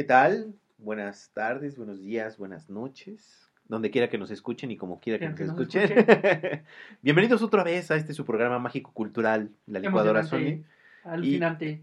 [0.00, 0.54] ¿Qué tal?
[0.78, 3.52] Buenas tardes, buenos días, buenas noches.
[3.66, 5.90] Donde quiera que nos escuchen y como quiera que, nos, escuchen.
[7.02, 10.64] Bienvenidos otra vez a este su programa mágico cultural, la licuadora Sony.
[11.04, 11.82] Alucinante.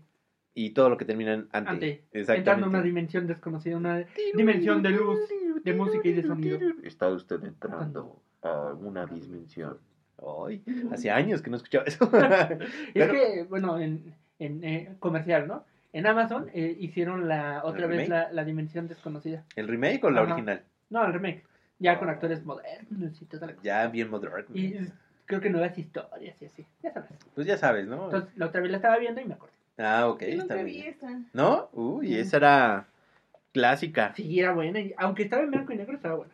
[0.56, 1.70] Y todo lo que termina en ante.
[1.70, 1.88] Ante.
[2.12, 2.38] Exactamente.
[2.40, 4.04] Entrando en una dimensión desconocida, una
[4.36, 5.20] dimensión de luz,
[5.64, 6.60] de música y de sonido.
[6.82, 9.78] Está usted entrando a una dimensión.
[10.48, 12.10] Ay, hace años que no escuchaba eso.
[12.12, 15.64] Es Pero- que, bueno, en, en eh, comercial, ¿no?
[15.94, 19.44] En Amazon eh, hicieron la otra ¿El vez la, la dimensión desconocida.
[19.56, 20.34] ¿El remake o la Ajá.
[20.34, 20.64] original?
[20.90, 21.44] No, el remake.
[21.80, 23.64] Ya con actores modernos y toda la cosa.
[23.64, 24.46] Ya bien moderno.
[24.54, 24.76] Y
[25.26, 26.66] creo que nuevas historias y así.
[26.84, 27.10] Ya sabes.
[27.36, 28.06] Pues ya sabes, ¿no?
[28.06, 29.54] Entonces, la otra vez la estaba viendo y me acordé.
[29.78, 30.88] Ah, ok, Yo está nunca vi bien.
[30.90, 31.20] esa.
[31.34, 31.70] ¿No?
[31.74, 32.88] Uy, esa era
[33.54, 34.14] clásica.
[34.16, 34.80] Sí, era buena.
[34.98, 36.34] aunque estaba en blanco y negro, estaba buena.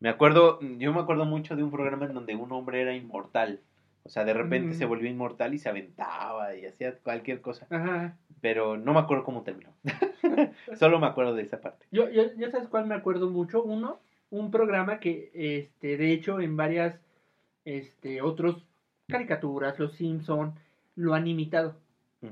[0.00, 3.60] Me acuerdo, yo me acuerdo mucho de un programa en donde un hombre era inmortal.
[4.06, 4.78] O sea, de repente Mm.
[4.78, 7.66] se volvió inmortal y se aventaba y hacía cualquier cosa.
[7.70, 8.16] Ajá.
[8.40, 9.70] Pero no me acuerdo cómo terminó.
[10.78, 11.86] Solo me acuerdo de esa parte.
[11.90, 13.62] Yo, yo, yo sabes cuál me acuerdo mucho.
[13.62, 14.00] Uno,
[14.30, 16.98] un programa que, este, de hecho, en varias,
[17.64, 18.64] este, otros
[19.08, 20.54] caricaturas, Los Simpson,
[20.94, 21.76] lo han imitado.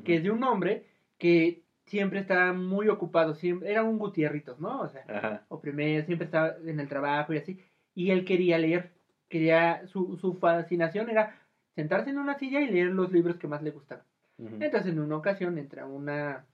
[0.05, 0.87] Que es de un hombre
[1.19, 4.81] que siempre está muy ocupado, siempre, era un Gutierritos, ¿no?
[4.81, 5.45] O sea, Ajá.
[5.49, 7.61] o primero, siempre estaba en el trabajo y así.
[7.95, 8.91] Y él quería leer,
[9.29, 11.37] quería, su, su fascinación era
[11.75, 14.05] sentarse en una silla y leer los libros que más le gustaban.
[14.39, 16.45] Entonces en una ocasión entra una...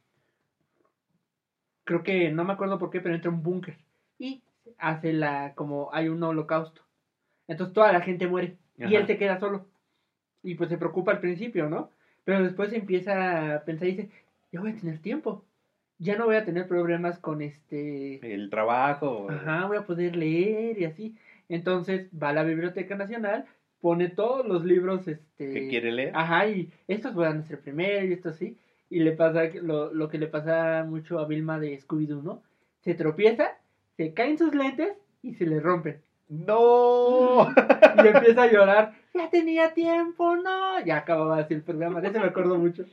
[1.84, 3.76] Creo que no me acuerdo por qué, pero entra un búnker
[4.18, 4.42] y
[4.78, 5.54] hace la...
[5.54, 6.82] como hay un holocausto.
[7.48, 9.66] Entonces toda la gente muere y él se queda solo.
[10.42, 11.90] Y pues se preocupa al principio, ¿no?
[12.24, 14.10] Pero después empieza a pensar y dice,
[14.52, 15.44] ya voy a tener tiempo.
[15.98, 18.34] Ya no voy a tener problemas con este...
[18.34, 19.28] El trabajo.
[19.30, 21.16] Ajá, voy a poder leer y así.
[21.48, 23.46] Entonces va a la Biblioteca Nacional,
[23.80, 26.12] pone todos los libros este, que quiere leer.
[26.14, 28.56] Ajá, y estos van a ser primero y estos sí.
[28.90, 32.42] Y le pasa que- lo, lo que le pasa mucho a Vilma de Scooby-Doo, ¿no?
[32.80, 33.56] Se tropieza,
[33.96, 34.92] se caen sus lentes
[35.22, 36.00] y se le rompen.
[36.28, 37.48] ¡No!
[38.04, 38.94] Y empieza a llorar.
[39.14, 40.80] Ya tenía tiempo, no.
[40.84, 42.00] Ya acababa así el programa.
[42.00, 42.84] De ese me acuerdo mucho.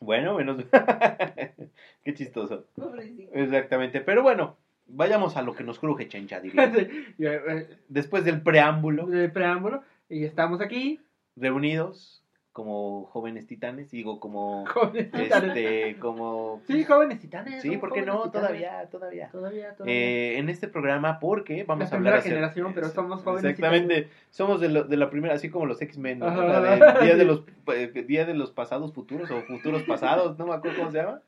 [0.00, 0.58] bueno, menos.
[2.04, 2.66] Qué chistoso.
[2.74, 3.32] Pobrecito.
[3.34, 4.00] Exactamente.
[4.00, 4.56] Pero bueno,
[4.88, 6.72] vayamos a lo que nos cruje, chencha, diría.
[7.18, 9.82] Eh, Después del preámbulo, De preámbulo.
[10.08, 11.00] Y estamos aquí.
[11.36, 12.17] reunidos
[12.58, 14.66] como jóvenes titanes, digo, como.
[14.66, 15.56] Jóvenes titanes.
[15.56, 16.60] Este, como.
[16.66, 17.62] Sí, jóvenes titanes.
[17.62, 18.22] Sí, ¿por qué no?
[18.24, 18.32] titanes.
[18.32, 19.28] Todavía, todavía.
[19.30, 19.94] Todavía, todavía.
[19.94, 24.08] Eh, en este programa, porque vamos La a hablar primera generación, pero somos jóvenes Exactamente,
[24.30, 26.30] somos de, lo- de la primera, así como los X-Men, ¿no?
[26.60, 30.54] De Día de los eh, Día de los pasados futuros o futuros pasados, no me
[30.54, 31.22] acuerdo cómo se llama.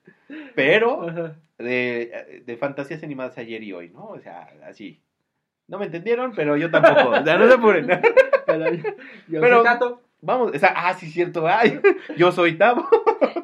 [0.57, 1.37] Pero Ajá.
[1.59, 4.07] de, de fantasías animadas ayer y hoy, ¿no?
[4.07, 5.01] O sea, así.
[5.69, 7.11] No me entendieron, pero yo tampoco.
[7.11, 7.87] O sea, no se apuren.
[8.47, 11.47] Pero, yo Pero- soy Tato, Vamos, o sea, ah, sí, cierto.
[11.47, 11.81] Ay,
[12.17, 12.89] yo soy Tavo.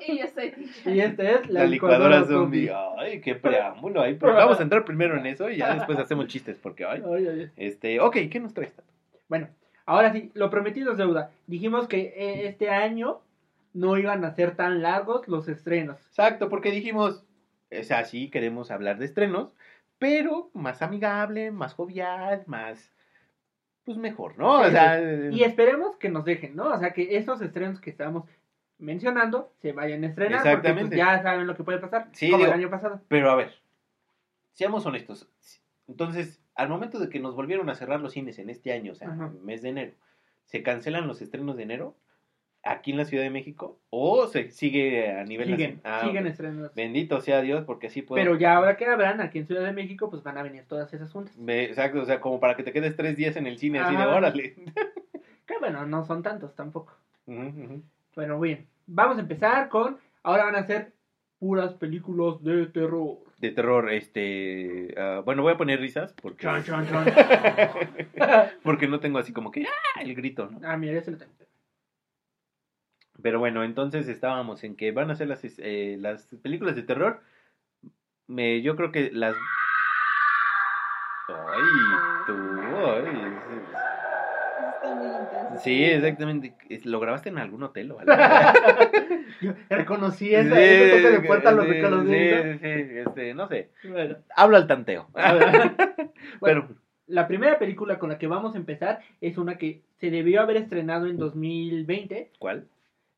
[0.06, 0.52] Y yo soy
[0.84, 2.70] y este es La, licuadora zombie.
[2.98, 4.02] Ay, qué preámbulo.
[4.02, 7.02] Ay, pero vamos a entrar primero en eso y ya después hacemos chistes, porque, ay.
[7.04, 7.50] Ay, ay, ay.
[7.56, 8.72] Este, ok, ¿qué nos traes?
[9.28, 9.48] Bueno,
[9.86, 11.30] ahora sí, lo prometido es deuda.
[11.46, 13.20] Dijimos que eh, este año
[13.72, 15.98] no iban a ser tan largos los estrenos.
[16.08, 17.24] Exacto, porque dijimos,
[17.70, 19.52] o sea, sí, queremos hablar de estrenos,
[19.98, 22.92] pero más amigable, más jovial, más,
[23.86, 24.60] pues mejor, ¿no?
[24.62, 26.72] Sí, o sea, Y esperemos que nos dejen, ¿no?
[26.74, 28.24] O sea, que esos estrenos que estamos
[28.78, 30.38] mencionando se vayan a estrenar.
[30.40, 30.88] Porque Exactamente.
[30.88, 32.08] pues, ya saben lo que puede pasar.
[32.12, 33.00] Sí, como digo- el año pasado.
[33.08, 33.54] pero a ver,
[34.52, 35.28] seamos honestos.
[35.88, 38.94] Entonces, al momento de que nos volvieron a cerrar los cines en este año, o
[38.96, 39.92] sea, en el mes de enero,
[40.44, 41.94] ¿se cancelan los estrenos de enero
[42.66, 45.80] aquí en la Ciudad de México o se sigue a nivel Siguen?
[45.84, 46.74] Ah, siguen estrenos.
[46.74, 48.22] Bendito sea Dios, porque así puedo...
[48.22, 50.92] Pero ya ahora que habrán aquí en Ciudad de México, pues van a venir todas
[50.92, 51.34] esas juntas.
[51.46, 54.04] Exacto, o sea, como para que te quedes tres días en el cine, así de
[54.04, 54.54] órale.
[55.46, 56.92] Que bueno, no son tantos tampoco.
[57.26, 57.82] Ujú, ujú.
[58.16, 58.66] Bueno, bien.
[58.86, 59.98] Vamos a empezar con.
[60.22, 60.92] Ahora van a ser
[61.38, 63.18] puras películas de terror.
[63.38, 67.04] de terror, este, ah, bueno, voy a poner risas porque, Chon, chon, chon.
[68.62, 70.00] porque no tengo así como que, ¡ah!
[70.00, 70.60] el grito, ¿no?
[70.66, 71.32] ah, mira, ya se lo tengo.
[73.22, 77.20] Pero bueno, entonces estábamos en que van a ser las, eh, las películas de terror,
[78.26, 79.34] me, yo creo que las...
[81.28, 81.62] Ay,
[82.26, 83.36] tú, ay,
[84.74, 85.60] Está muy intenso.
[85.60, 86.54] sí, exactamente,
[86.84, 88.12] lo grabaste en algún hotel o algo.
[89.40, 94.16] Yo reconocí esa, ese toque de puerta lo sí, sí, sí, este, no sé, Bueno,
[94.34, 95.08] hablo al tanteo.
[95.14, 95.46] a ver.
[95.76, 96.68] Pero, Bueno,
[97.06, 100.56] la primera película con la que vamos a empezar es una que se debió haber
[100.56, 102.66] estrenado en 2020, ¿cuál?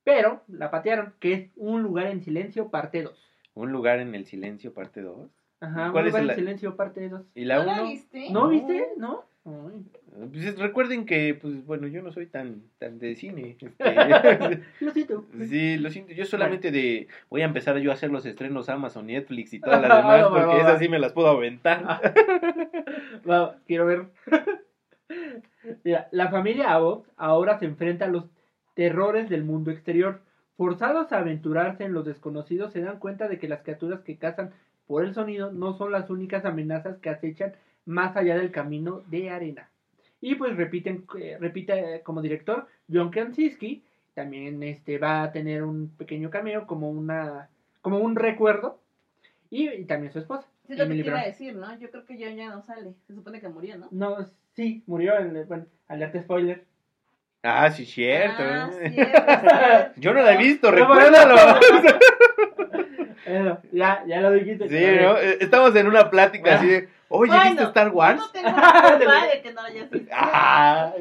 [0.08, 3.12] Pero la patearon, que es Un lugar en silencio, parte 2.
[3.54, 5.28] Un lugar en el silencio, parte 2.
[5.60, 7.22] Ajá, Un ¿Cuál es lugar en silencio, parte 2.
[7.34, 7.84] ¿Y la ¿No la 1?
[7.90, 8.30] viste?
[8.30, 8.48] ¿No No.
[8.48, 8.86] viste?
[8.96, 9.24] ¿No?
[9.44, 9.84] Ay.
[10.32, 13.56] Pues, recuerden que, pues bueno, yo no soy tan, tan de cine.
[13.58, 15.26] este, Lo siento.
[15.46, 16.12] sí, lo siento.
[16.14, 17.08] Yo solamente de.
[17.28, 20.28] Voy a empezar yo a hacer los estrenos Amazon, Netflix y todas las demás, va,
[20.28, 20.60] va, porque va.
[20.62, 21.82] esas sí me las puedo aventar.
[21.86, 22.00] Ah.
[23.28, 24.06] Va, quiero ver.
[25.84, 28.24] Mira, la familia Abbott ahora se enfrenta a los
[28.78, 30.20] terrores del mundo exterior.
[30.56, 34.52] Forzados a aventurarse en los desconocidos, se dan cuenta de que las criaturas que cazan
[34.86, 37.54] por el sonido no son las únicas amenazas que acechan
[37.86, 39.68] más allá del camino de arena.
[40.20, 43.82] Y pues repiten, eh, repite eh, como director John Krasinski,
[44.14, 47.48] también este va a tener un pequeño cameo como una
[47.82, 48.78] como un recuerdo
[49.50, 50.46] y, y también su esposa.
[50.68, 51.76] Sí, es lo que iba a decir, ¿no?
[51.80, 52.94] Yo creo que ya, ya no sale.
[53.08, 53.88] Se supone que murió, ¿no?
[53.90, 54.18] No,
[54.54, 56.64] sí, murió en, bueno, alerta spoiler.
[57.42, 58.42] Ah, sí, cierto.
[58.42, 58.94] Ah, cierto,
[59.40, 59.92] cierto.
[60.00, 61.36] Yo no la he visto, recuérdalo.
[63.26, 64.68] Bueno, ya, ya lo dijiste.
[64.70, 65.18] Sí, ¿no?
[65.18, 68.20] Estamos en una plática así de, oye, Bueno, ¿viste Star Wars?
[68.20, 70.08] Yo no tengo la culpa de que no lo hayas visto.
[70.14, 70.94] Ah,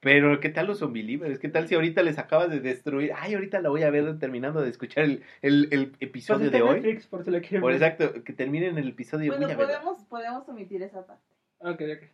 [0.00, 1.38] pero ¿qué tal los zombie libres?
[1.38, 3.12] ¿Qué tal si ahorita les acabas de destruir?
[3.14, 6.80] Ay, ahorita la voy a ver terminando de escuchar el, el, el episodio de hoy.
[6.80, 7.82] Netflix, por si lo quieren Por ver.
[7.82, 9.80] exacto, que terminen el episodio Bueno, voy a verla.
[9.80, 11.22] podemos, podemos omitir esa parte.
[11.58, 12.08] Ok, ok.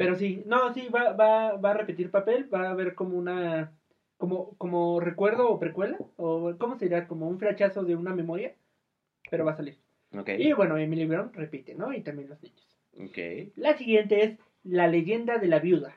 [0.00, 3.70] Pero sí, no, sí, va, va, va a repetir papel, va a haber como una,
[4.16, 7.06] como, como recuerdo o precuela, o ¿cómo sería?
[7.06, 8.54] Como un frachazo de una memoria,
[9.30, 9.76] pero va a salir.
[10.38, 11.92] Y bueno, Emily Brown repite, ¿no?
[11.92, 12.78] Y también los niños.
[12.98, 13.52] ok.
[13.56, 15.94] La siguiente es La leyenda de la viuda.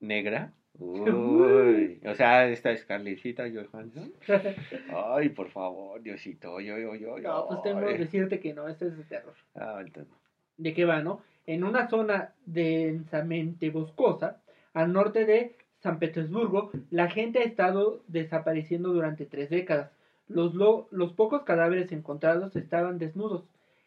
[0.00, 0.54] ¿Negra?
[0.78, 4.14] Uy, o sea, esta es Carlicita Johansson.
[4.96, 7.28] Ay, por favor, Diosito, yo, yo, yo, yo.
[7.28, 9.34] no, pues tengo que decirte que no, este es de terror.
[9.54, 10.14] Ah, entonces.
[10.56, 11.20] ¿De qué va, no?
[11.46, 14.40] En una zona densamente boscosa,
[14.72, 19.90] al norte de San Petersburgo, la gente ha estado desapareciendo durante tres décadas.
[20.28, 23.44] Los, lo- los pocos cadáveres encontrados estaban desnudos.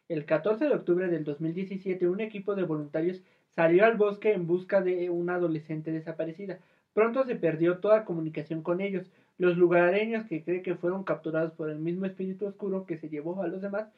[0.08, 4.82] El 14 de octubre del 2017, un equipo de voluntarios salió al bosque en busca
[4.82, 6.60] de una adolescente desaparecida.
[6.94, 9.12] Pronto se perdió toda comunicación con ellos.
[9.38, 13.42] Los lugareños que creen que fueron capturados por el mismo espíritu oscuro que se llevó
[13.42, 13.90] a los demás,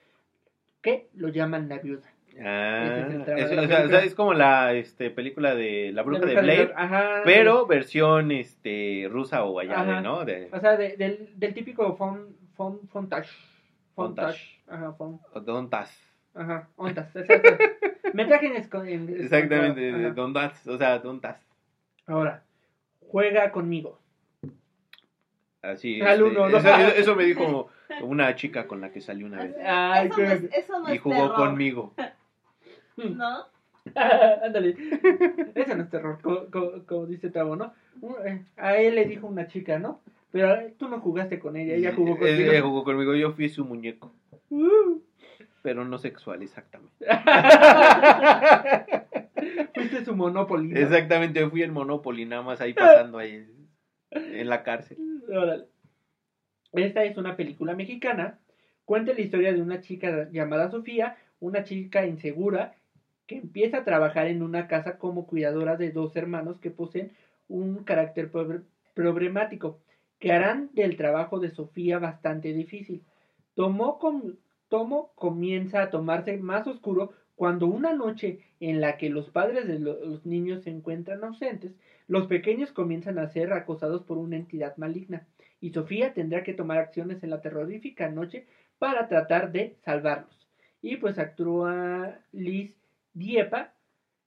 [0.81, 2.16] que lo llaman la viuda.
[2.43, 3.13] Ah, es
[3.43, 3.87] es, de la o sea, o película.
[3.89, 7.21] sea, es como la este, película de La Bruja La de bruja Blade, Blair, ajá,
[7.25, 10.01] pero versión este, rusa o allá, Ajá.
[10.01, 10.23] ¿no?
[10.25, 13.31] De, O sea, de- del, del típico fon, fon, fontage.
[13.95, 14.59] Fontage.
[14.67, 15.97] Ajá, fon, Dontas.
[16.35, 17.49] ajá, ondas, exacto.
[18.13, 19.97] Metraje en, esco- en- Exactamente, ajá.
[19.97, 21.39] de Dontas, o sea, Dontas.
[22.05, 22.43] Ahora,
[22.99, 23.99] juega conmigo.
[25.61, 26.57] Así, Al este, uno, ¿no?
[26.57, 27.69] eso, eso- eso me dijo
[28.03, 29.55] una chica con la que salí una vez.
[29.65, 31.93] Ay, eso, no es, eso no Y es jugó terror, conmigo.
[32.97, 33.45] ¿No?
[34.43, 34.75] Ándale.
[35.55, 37.73] Eso no es terror, como, como- como dice Tavo, ¿no?
[38.01, 40.01] Un- eh, A él le dijo una chica, ¿no?
[40.31, 42.51] Pero eh, tú no jugaste con ella, ella jugó contigo.
[42.51, 44.13] Ella jugó conmigo, yo fui su muñeco.
[44.49, 44.99] Uh.
[45.61, 46.93] Pero no sexual, exactamente.
[49.73, 50.69] Fuiste su Monopoly.
[50.69, 50.79] ¿no?
[50.79, 53.45] Exactamente, yo fui el Monopoly, nada más ahí pasando ahí
[54.11, 54.97] en la cárcel.
[55.29, 55.65] Órale.
[56.73, 58.39] Esta es una película mexicana.
[58.85, 62.75] Cuenta la historia de una chica llamada Sofía, una chica insegura
[63.27, 67.11] que empieza a trabajar en una casa como cuidadora de dos hermanos que poseen
[67.47, 68.63] un carácter prob-
[68.93, 69.79] problemático,
[70.19, 73.03] que harán del trabajo de Sofía bastante difícil.
[73.55, 73.99] Tomo
[75.15, 79.99] comienza a tomarse más oscuro cuando una noche en la que los padres de lo-
[80.03, 81.75] los niños se encuentran ausentes,
[82.07, 85.27] los pequeños comienzan a ser acosados por una entidad maligna
[85.61, 88.45] y Sofía tendrá que tomar acciones en la terrorífica noche
[88.79, 90.47] para tratar de salvarlos.
[90.81, 92.75] Y pues actúa Liz
[93.17, 93.73] Diepa,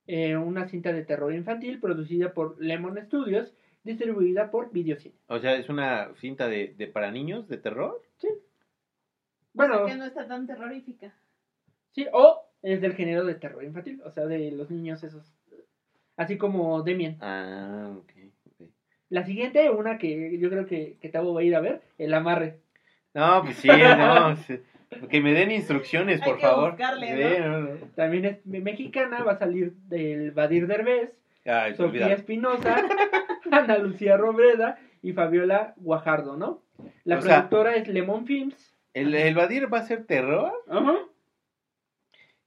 [0.07, 3.55] eh, una cinta de terror infantil producida por Lemon Studios,
[3.85, 5.15] distribuida por Videocine.
[5.29, 8.03] O sea, es una cinta de, de para niños, de terror.
[9.53, 11.15] Bueno, Que no está tan terrorífica.
[11.93, 15.35] sí, o es del género de terror infantil, o sea, de los niños esos.
[16.17, 17.17] Así como Demian.
[17.21, 18.13] Ah, ok.
[18.47, 18.69] ok.
[19.09, 22.15] La siguiente, una que yo creo que, que Tavo va a ir a ver, El
[22.15, 22.61] Amarre.
[23.15, 24.37] No, pues sí, no.
[25.09, 26.71] Que me den instrucciones, Hay por que favor.
[26.71, 27.07] buscarle,
[27.37, 27.69] Sí, no, no.
[27.95, 31.13] También es mexicana, va a salir del Badir Derbez,
[31.47, 32.13] Ay, Sofía.
[32.13, 32.77] Espinosa,
[33.53, 36.63] Ana Lucía Robreda y Fabiola Guajardo, ¿no?
[37.05, 38.75] La O sea- productora es Lemon Films.
[38.93, 40.53] ¿El, ¿El Badir va a ser terror?
[40.69, 40.97] Ajá.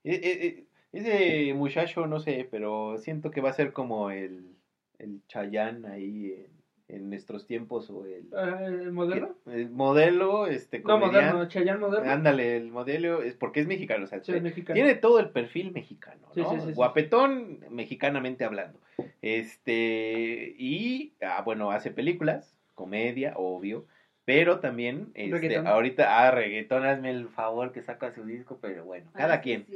[0.04, 4.54] E- e- e- Ese muchacho, no sé, pero siento que va a ser como el,
[4.98, 6.53] el Chayán ahí en,
[6.94, 9.36] en nuestros tiempos o el, Ah, ¿El modelo?
[9.46, 12.10] el modelo, este, No, moderno, Chayanne moderno.
[12.10, 14.74] Ándale, el modelo es porque es mexicano, o sea, Sí, es mexicano.
[14.74, 16.50] tiene todo el perfil mexicano, Sí, ¿no?
[16.50, 16.72] sí, sí, sí.
[16.74, 18.78] Guapetón, mexicanamente hablando.
[19.22, 23.86] Este, y, ah, bueno, hace películas, comedia, obvio,
[24.26, 25.66] Pero también, este, Reggaetón.
[25.66, 29.42] ahorita, ah, reggaetón, hazme el favor que saca su disco, pero bueno, cada Ah, sí,
[29.42, 29.66] quien.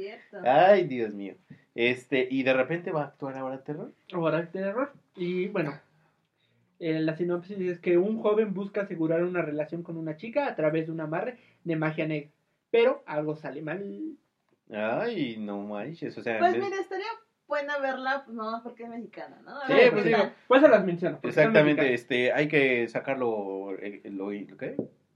[0.43, 1.35] Ay, Dios mío.
[1.75, 3.91] Este, y de repente va a actuar ahora terror.
[4.11, 4.91] Ahora de error.
[5.15, 5.77] Y bueno,
[6.79, 10.55] eh, la sinopsis es que un joven busca asegurar una relación con una chica a
[10.55, 12.31] través de un amarre de magia negra.
[12.71, 14.15] Pero algo sale mal.
[14.71, 17.07] Ay, no manches, o sea, Pues vez- mira, estaría
[17.47, 19.57] buena verla, pues no, porque es mexicana, ¿no?
[19.59, 20.29] A Sí, ver, pues ¿qué digo?
[20.47, 21.19] Pues se las menciono.
[21.23, 24.75] exactamente, este, hay que sacarlo, lo, lo, ¿qué?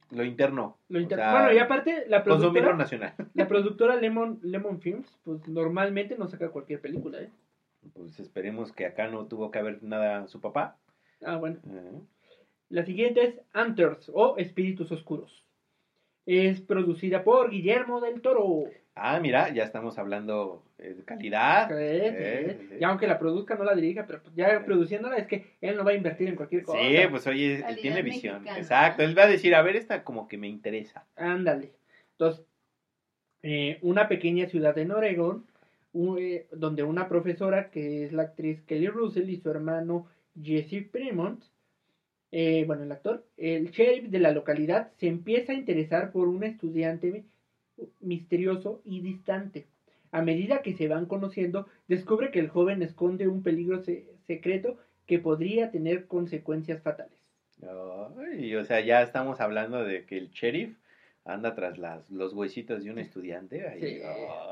[0.09, 0.77] Lo interno.
[0.89, 3.13] Lo inter- o sea, bueno, y aparte, la productora, nacional.
[3.35, 7.29] la productora Lemon, Lemon Films, pues normalmente no saca cualquier película, ¿eh?
[7.93, 10.77] Pues esperemos que acá no tuvo que haber nada su papá.
[11.25, 11.57] Ah, bueno.
[11.69, 11.99] Eh,
[12.69, 15.43] La siguiente es Hunters o Espíritus Oscuros.
[16.25, 18.63] Es producida por Guillermo del Toro.
[18.95, 21.67] Ah, mira, ya estamos hablando eh, de calidad.
[21.67, 22.67] Sí, Eh, sí.
[22.69, 22.75] sí.
[22.79, 25.83] Y aunque la produzca, no la dirija, pero pues ya produciéndola es que él no
[25.83, 26.77] va a invertir en cualquier cosa.
[26.79, 28.35] Sí, pues oye, él tiene visión.
[28.43, 28.59] mexicana.
[28.59, 31.05] Exacto, él va a decir, a ver, esta como que me interesa.
[31.15, 31.71] Ándale.
[32.11, 32.45] Entonces,
[33.41, 35.45] eh, una pequeña ciudad en Oregón,
[36.17, 40.07] eh, donde una profesora, que es la actriz Kelly Russell, y su hermano
[40.41, 41.43] Jesse Fremont,
[42.31, 46.43] eh, bueno, el actor, el sheriff de la localidad se empieza a interesar por un
[46.43, 47.25] estudiante mi-
[47.99, 49.67] misterioso y distante.
[50.11, 54.77] A medida que se van conociendo, descubre que el joven esconde un peligro se- secreto
[55.05, 57.17] que podría tener consecuencias fatales.
[57.61, 60.77] Ay, o sea, ya estamos hablando de que el sheriff
[61.25, 63.67] anda tras las, los huesitos de un estudiante.
[63.67, 64.01] Ay, Sí.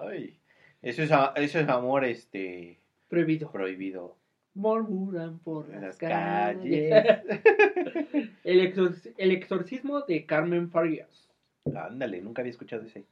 [0.04, 0.38] ay.
[0.82, 3.52] Eso, es, eso es amor este Prohibido.
[3.52, 4.16] prohibido.
[4.54, 6.90] Murmuran por las, las calles.
[6.90, 7.42] calles.
[8.44, 11.30] el, exor- el exorcismo de Carmen Farias.
[11.76, 13.06] Ándale, nunca había escuchado ese.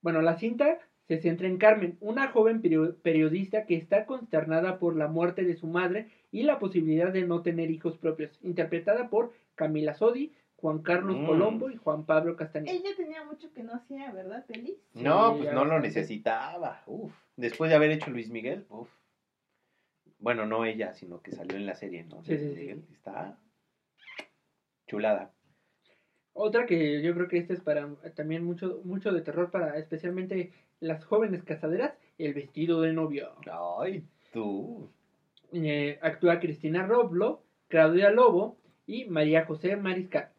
[0.00, 4.96] Bueno, la cinta se centra en Carmen, una joven perio- periodista que está consternada por
[4.96, 9.32] la muerte de su madre y la posibilidad de no tener hijos propios, interpretada por
[9.54, 11.26] Camila Sodi, Juan Carlos Mm.
[11.26, 12.72] Colombo y Juan Pablo Castañeda.
[12.72, 14.76] Ella tenía mucho que no hacía, ¿verdad, Feliz?
[14.92, 16.82] Sí, No, pues no lo necesitaba.
[16.86, 17.12] Uf.
[17.36, 18.88] Después de haber hecho Luis Miguel, uf.
[20.18, 22.22] Bueno, no ella, sino que salió en la serie, ¿no?
[22.24, 22.84] Sí, sí, sí.
[22.92, 23.38] Está
[24.86, 25.32] chulada.
[26.32, 30.52] Otra que yo creo que esta es para también mucho, mucho de terror para especialmente
[30.80, 33.30] las jóvenes casaderas, El vestido de novia.
[33.80, 34.90] Ay, tú.
[35.52, 38.56] Eh, actúa Cristina Roblo, Claudia Lobo
[38.86, 40.30] y María José Mariscal.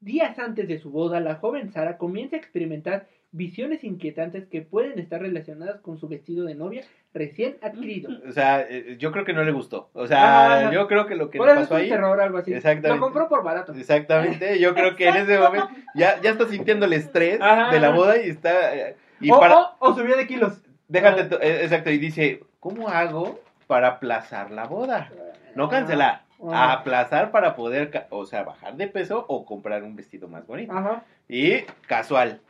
[0.00, 4.98] Días antes de su boda, la joven Sara comienza a experimentar visiones inquietantes que pueden
[4.98, 6.82] estar relacionadas con su vestido de novia
[7.12, 8.10] recién adquirido.
[8.28, 9.90] O sea, eh, yo creo que no le gustó.
[9.92, 11.88] O sea, Ah, yo creo que lo que Por le pasó ahí.
[11.88, 12.52] terror, algo así.
[12.54, 12.88] Exactamente.
[12.88, 13.72] Lo compró por barato.
[13.74, 17.70] Exactamente, yo creo que en ese momento ya, ya está sintiendo el estrés Ajá.
[17.72, 18.74] de la boda y está.
[18.74, 19.58] eh, Y o, para.
[19.58, 20.60] o- o subió de kilos.
[20.88, 25.10] Déjate, to- eh, exacto, y dice: ¿Cómo hago para aplazar la boda?
[25.54, 26.72] No cancelar, Ah.
[26.72, 30.72] aplazar para poder, o sea, bajar de peso o comprar un vestido más bonito.
[30.72, 31.02] Ajá.
[31.28, 32.40] Y casual.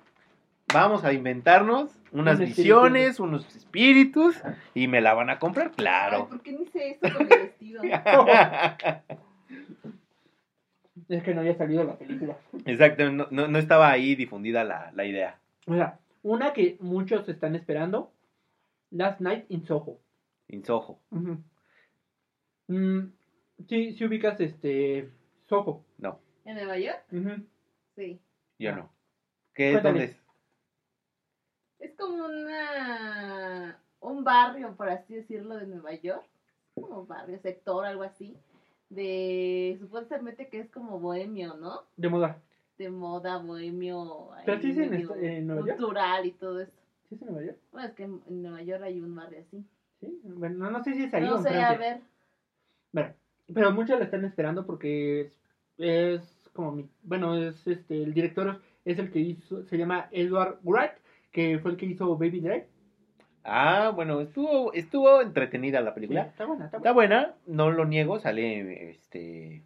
[0.72, 4.40] Vamos a inventarnos unas Un visiones, unos espíritus
[4.74, 6.28] y me la van a comprar, Ay, claro.
[6.28, 7.82] ¿por qué no hice eso con el vestido?
[11.08, 12.36] Es que no había salido la película.
[12.66, 15.38] Exacto, no, no, no estaba ahí difundida la, la idea.
[15.66, 18.12] O sea, una que muchos están esperando,
[18.90, 20.00] Last Night in Soho.
[20.48, 21.38] Insojo, Ujú.
[22.66, 23.12] Mm,
[23.68, 25.08] sí, sí ubicas este
[25.48, 25.82] Soho.
[25.96, 27.04] no, ¿En Nueva York?
[27.96, 28.20] Sí.
[28.58, 28.90] yo no.
[29.54, 29.70] ¿Qué?
[29.72, 30.00] Cuéntame.
[30.00, 30.22] ¿Dónde es?
[31.80, 36.24] Es como una un barrio, por así decirlo, de Nueva York.
[36.74, 38.36] Como barrio, sector, algo así.
[38.88, 41.82] De supuestamente que es como bohemio, ¿no?
[41.96, 42.38] De moda.
[42.78, 45.78] De moda, bohemio, Pero sí es en esta- en Nueva York.
[45.78, 46.72] cultural y todo eso.
[47.08, 47.58] ¿Sí es en Nueva York?
[47.72, 49.64] Bueno, es que en Nueva York hay un barrio así.
[50.00, 50.20] Sí.
[50.22, 51.68] Bueno, no, no sé si es ahí o No en sé, Francia.
[51.70, 52.00] a ver.
[52.92, 53.14] Bueno,
[53.52, 55.38] pero muchos la están esperando porque es,
[55.78, 60.60] es como mi, bueno, es este el director es el que hizo, se llama Edward
[60.62, 60.92] Wright,
[61.32, 62.66] que fue el que hizo Baby Drive.
[63.44, 66.22] Ah, bueno, estuvo, estuvo entretenida la Sí, película.
[66.22, 67.20] está buena, está Está buena.
[67.20, 69.62] buena, no lo niego, sale este.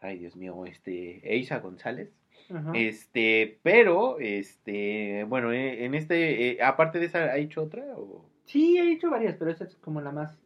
[0.00, 1.20] Ay, Dios mío, este.
[1.34, 2.10] Eisa González.
[2.52, 2.72] Ajá.
[2.74, 7.84] Este, pero, este, bueno, eh, en este, eh, aparte de esa, ¿ha hecho otra?
[7.96, 8.24] O?
[8.44, 10.36] Sí, he hecho varias, pero esa es como la más.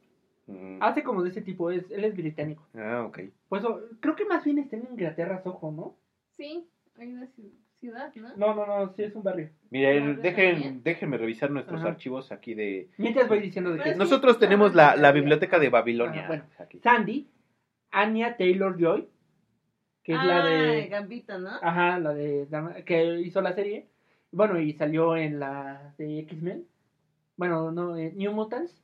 [0.47, 2.67] Mm, Hace como de ese tipo, es, él es británico.
[2.75, 3.21] Ah, ok.
[3.49, 5.97] Por eso, creo que más bien está en Inglaterra, Soho, ¿no?
[6.37, 6.67] Sí,
[6.99, 7.53] hay una ci-
[7.85, 8.37] ciudad, ¿no?
[8.37, 9.51] No, no, no, sí es un barrio.
[9.71, 11.91] Miren, dejen, déjenme revisar nuestros Ajá.
[11.91, 12.89] archivos aquí de...
[12.97, 16.23] Mientras voy diciendo de Pero que sí, Nosotros está tenemos la, la biblioteca de Babilonia.
[16.25, 16.45] Ah, bueno.
[16.59, 16.79] aquí.
[16.81, 17.29] Sandy,
[17.91, 19.09] Anya Taylor Joy,
[20.03, 20.87] que es la Ah, de.
[20.89, 21.51] Gambito, ¿no?
[21.63, 22.47] Ajá, la de.
[22.85, 23.87] Que hizo la serie.
[24.33, 26.65] Bueno, y salió en la de X-Men.
[27.37, 28.83] Bueno, no, eh, New Mutants.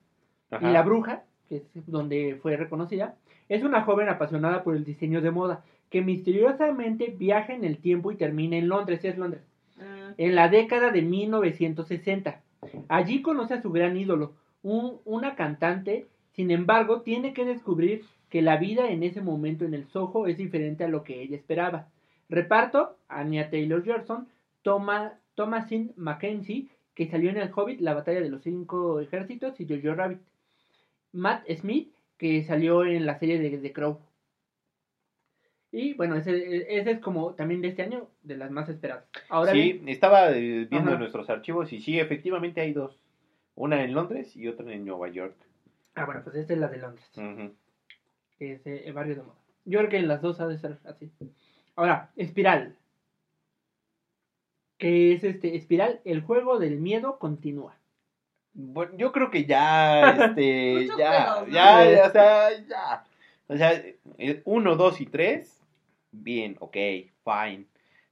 [0.50, 0.68] Ajá.
[0.68, 3.16] Y La Bruja, que es donde fue reconocida.
[3.48, 8.12] Es una joven apasionada por el diseño de moda, que misteriosamente viaja en el tiempo
[8.12, 9.42] y termina en Londres, sí es Londres,
[9.80, 12.40] Ah, en la década de 1960.
[12.88, 18.42] Allí conoce a su gran ídolo, un- una cantante, sin embargo, tiene que descubrir que
[18.42, 21.88] la vida en ese momento en el Soho es diferente a lo que ella esperaba.
[22.28, 24.28] Reparto, Anya Taylor-Johnson,
[24.62, 29.66] Toma, Thomasin Mackenzie, que salió en El Hobbit, La batalla de los cinco ejércitos y
[29.66, 30.18] Jojo Rabbit.
[31.12, 33.98] Matt Smith, que salió en la serie de The Crow.
[35.72, 39.04] Y bueno, ese, ese es como también de este año, de las más esperadas.
[39.28, 40.98] Ahora sí, bien, estaba eh, viendo Ajá.
[40.98, 42.98] nuestros archivos y sí, efectivamente hay dos.
[43.54, 45.36] Una en Londres y otra en Nueva York.
[45.94, 47.08] Ah, bueno, pues esta es la de Londres,
[48.38, 49.38] que es eh, Barrio de Moda.
[49.64, 51.10] Yo creo que en las dos ha de ser así.
[51.76, 52.76] Ahora, Espiral.
[54.78, 57.76] Que es este, Espiral, el juego del miedo continúa.
[58.54, 61.54] Bueno, yo creo que ya, este, ya, juegos, ¿no?
[61.54, 63.04] ya, ya, o sea, ya.
[63.48, 63.72] O sea,
[64.18, 65.59] eh, uno, dos y tres,
[66.12, 66.76] bien, ok,
[67.24, 67.66] fine.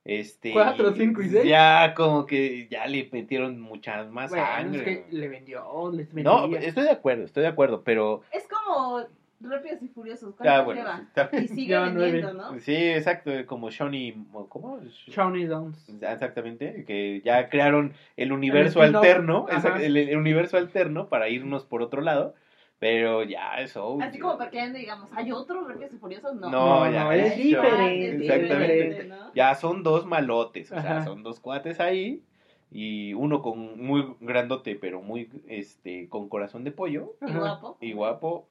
[0.04, 1.44] Este, Cuatro, cinco y seis.
[1.44, 4.78] Ya como que ya le metieron mucha más Bueno, sangre.
[4.78, 6.60] es que le vendió, les No, vendía.
[6.60, 9.04] estoy de acuerdo, estoy de acuerdo, pero Es como
[9.40, 10.34] Rápidos y Furiosos.
[10.34, 11.02] ¿Cuánto ya bueno, lleva?
[11.02, 12.12] está- Y sigue nueve.
[12.12, 12.58] vendiendo, ¿no?
[12.60, 14.16] sí, exacto, como Shawnee,
[14.48, 14.80] ¿cómo?
[15.08, 15.88] Shawnee Downs.
[16.00, 22.34] Exactamente, que ya crearon el universo alterno, el universo alterno para irnos por otro lado,
[22.78, 23.98] pero ya eso.
[24.00, 26.34] Así como para que digamos, ¿hay otro Rápidos y Furiosos?
[26.36, 26.48] No.
[26.50, 29.04] No, No, ya no, es diferente, Exactamente.
[29.04, 29.34] ¿no?
[29.34, 32.22] Ya son dos malotes, o sea, son dos cuates ahí
[32.70, 37.38] y uno con muy grandote, pero muy este con corazón de pollo Y Ajá.
[37.38, 37.78] guapo.
[37.80, 38.48] y guapo,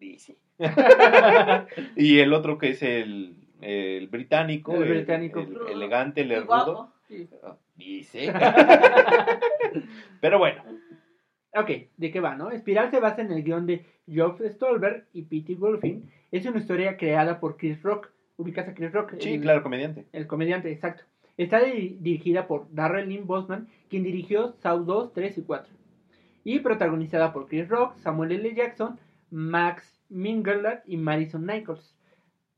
[0.00, 0.36] dice.
[1.96, 5.40] y el otro que es el, el británico, El británico.
[5.40, 6.92] el elegante, el Y rudo, guapo.
[7.76, 8.32] dice.
[10.20, 10.62] pero bueno,
[11.58, 12.50] Ok, ¿de qué va, no?
[12.50, 16.10] Espiral se basa en el guion de Geoff Stolberg y Pete Wolfing.
[16.32, 18.10] Es una historia creada por Chris Rock.
[18.36, 19.14] ¿Ubicas a Chris Rock?
[19.18, 20.06] sí, El- claro, comediante.
[20.12, 21.04] El comediante, exacto.
[21.38, 25.72] Está di- dirigida por Darrell Lynn Bosman, quien dirigió Saw 2, 3 y 4.
[26.44, 28.54] Y protagonizada por Chris Rock, Samuel L.
[28.54, 28.98] Jackson,
[29.30, 31.94] Max Mingerland y Madison Nichols.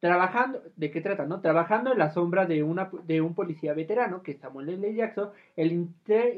[0.01, 1.41] Trabajando, ¿de qué trata, no?
[1.41, 4.95] Trabajando en la sombra de, una, de un policía veterano, que es Samuel L.
[4.95, 5.73] Jackson, el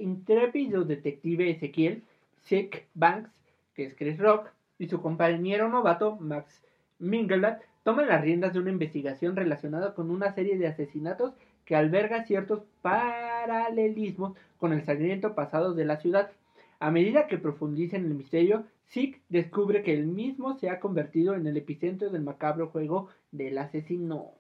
[0.01, 2.03] intrépido detective Ezequiel
[2.43, 3.31] Sick Banks,
[3.75, 6.63] que es Chris Rock, y su compañero novato, Max
[6.99, 12.25] Mingerland, toman las riendas de una investigación relacionada con una serie de asesinatos que alberga
[12.25, 16.31] ciertos paralelismos con el sangriento pasado de la ciudad.
[16.79, 21.35] A medida que profundiza en el misterio, Zeke descubre que el mismo se ha convertido
[21.35, 24.33] en el epicentro del macabro juego del asesino.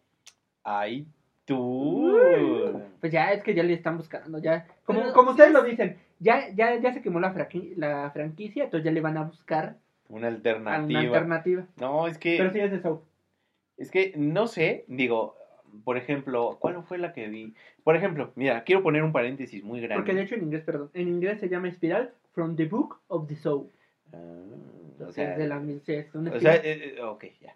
[0.65, 1.07] Ay,
[1.51, 2.81] tú.
[3.01, 5.63] Pues ya es que ya le están buscando, ya como, Pero como ustedes es- lo
[5.65, 9.77] dicen, ya ya ya se quemó la, franquicia, entonces ya le van a buscar
[10.09, 10.87] Una alternativa.
[10.87, 11.67] una alternativa.
[11.81, 12.37] No, es que.
[12.39, 12.73] Pero sí es.
[13.79, 15.35] Es que no sé, digo,
[15.85, 17.55] por ejemplo, ¿cuál fue la que vi?
[17.83, 19.97] Por ejemplo, mira, quiero poner un paréntesis muy grande.
[19.97, 23.27] Porque de hecho en inglés, perdón, en inglés se llama Espiral from the Book of
[23.27, 23.69] the Soul.
[24.13, 24.19] Ah,
[25.09, 27.55] O sea, es de la es una o sea, eh, eh, ok, ya.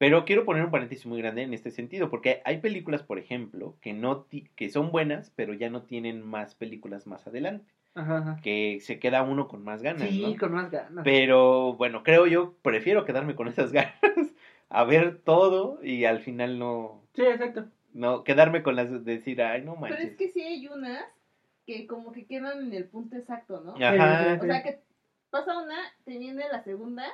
[0.00, 3.76] Pero quiero poner un paréntesis muy grande en este sentido, porque hay películas, por ejemplo,
[3.82, 8.16] que no ti- que son buenas, pero ya no tienen más películas más adelante, Ajá,
[8.16, 8.40] ajá.
[8.42, 10.38] que se queda uno con más ganas, Sí, ¿no?
[10.38, 11.04] con más ganas.
[11.04, 14.32] Pero bueno, creo yo, prefiero quedarme con esas ganas
[14.70, 17.66] a ver todo y al final no, Sí, exacto.
[17.92, 20.12] no quedarme con las de decir, ay, no Pero manches.
[20.12, 21.04] es que sí hay unas
[21.66, 23.74] que como que quedan en el punto exacto, ¿no?
[23.76, 24.38] Ajá.
[24.40, 24.80] O sea, que
[25.28, 27.06] pasa una, te viene la segunda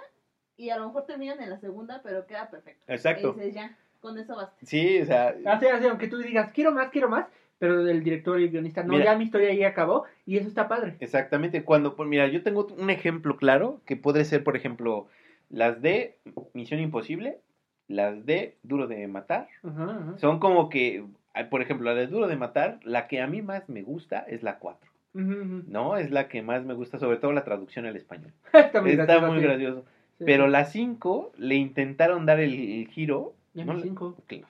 [0.56, 2.82] y a lo mejor terminan en la segunda, pero queda perfecto.
[2.88, 3.34] Exacto.
[3.36, 4.54] Y dices, ya, con eso basta.
[4.62, 7.26] Sí, o sea, Así, así, aunque tú digas, quiero más, quiero más,
[7.58, 9.04] pero el director y el guionista, no, Mira.
[9.06, 10.96] ya mi historia ahí acabó y eso está padre.
[11.00, 11.64] exactamente.
[11.64, 15.08] Cuando, pues mira, yo tengo un ejemplo claro que puede ser, por ejemplo,
[15.48, 16.16] las de
[16.52, 17.40] Misión Imposible,
[17.88, 19.48] las de Duro de Matar.
[19.62, 20.18] Ajá, ajá.
[20.18, 21.04] Son como que,
[21.50, 24.42] por ejemplo, la de Duro de Matar, la que a mí más me gusta es
[24.42, 24.90] la 4.
[25.14, 25.62] Ujú, ujú.
[25.66, 25.96] ¿No?
[25.96, 28.32] Es la que más me gusta, sobre todo la traducción al español.
[28.52, 29.44] está muy Está gracioso, muy sí.
[29.46, 29.84] gracioso.
[30.18, 33.34] Sí, Pero la 5 le intentaron dar el, el giro.
[33.54, 33.74] Ya ¿no?
[33.74, 34.16] mi cinco.
[34.26, 34.46] Claro.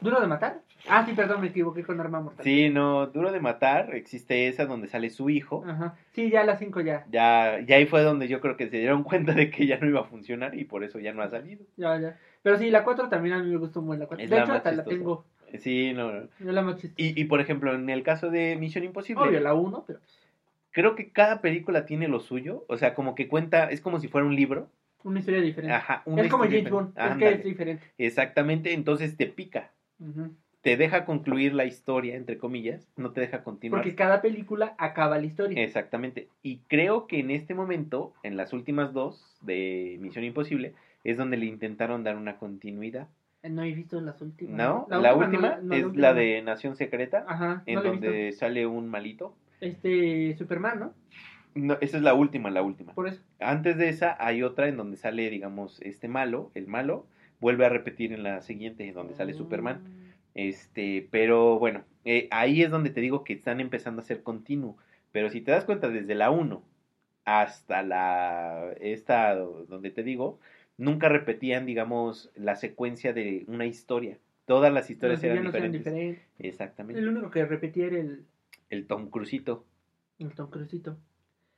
[0.00, 0.62] ¿Duro de matar?
[0.88, 2.44] Ah, sí, perdón, me equivoqué con arma mortal.
[2.44, 5.62] Sí, no, Duro de Matar, existe esa donde sale su hijo.
[5.66, 5.94] Ajá.
[6.12, 7.04] Sí, ya las cinco ya.
[7.10, 9.86] Ya, ya ahí fue donde yo creo que se dieron cuenta de que ya no
[9.86, 11.64] iba a funcionar y por eso ya no ha salido.
[11.76, 12.16] Ya, ya.
[12.42, 14.24] Pero sí, la 4 también a mí me gustó muy la 4.
[14.24, 15.24] Es De la hecho, hasta la tengo.
[15.58, 16.12] Sí, no.
[16.12, 16.28] no.
[16.38, 16.94] Yo la más chistosa.
[16.96, 20.00] Y, y por ejemplo, en el caso de Misión Imposible, Obvio, la 1, pero
[20.70, 22.64] creo que cada película tiene lo suyo.
[22.68, 24.68] O sea, como que cuenta, es como si fuera un libro.
[25.04, 25.74] Una historia diferente.
[25.74, 27.84] Ajá, una es como James es que es diferente.
[27.98, 29.70] Exactamente, entonces te pica.
[30.62, 33.82] Te deja concluir la historia, entre comillas, no te deja continuar.
[33.82, 35.62] Porque cada película acaba la historia.
[35.62, 36.28] Exactamente.
[36.42, 41.38] Y creo que en este momento, en las últimas dos de Misión Imposible, es donde
[41.38, 43.08] le intentaron dar una continuidad.
[43.42, 44.54] No he visto las últimas.
[44.54, 44.86] ¿No?
[44.90, 48.66] La, última, no- no, es última la de Nación Secreta, Ajá, en no donde sale
[48.66, 49.34] un malito.
[49.62, 50.94] Este, Superman, ¿no?
[51.54, 52.94] No, esa es la última, la última.
[52.94, 53.22] Por eso.
[53.40, 57.06] Antes de esa hay otra en donde sale, digamos, este malo, el malo,
[57.40, 59.82] vuelve a repetir en la siguiente, en donde sale Superman.
[60.34, 64.76] Este, pero bueno, eh, ahí es donde te digo que están empezando a ser continuo.
[65.12, 66.62] Pero si te das cuenta, desde la 1
[67.24, 70.40] hasta la esta donde te digo,
[70.78, 74.18] nunca repetían, digamos, la secuencia de una historia.
[74.46, 75.84] Todas las historias eran eran diferentes.
[75.84, 76.22] diferentes.
[76.38, 77.00] Exactamente.
[77.00, 78.24] El único que repetía era el,
[78.68, 79.64] El Tom Crucito.
[80.18, 80.96] el Tom Crucito.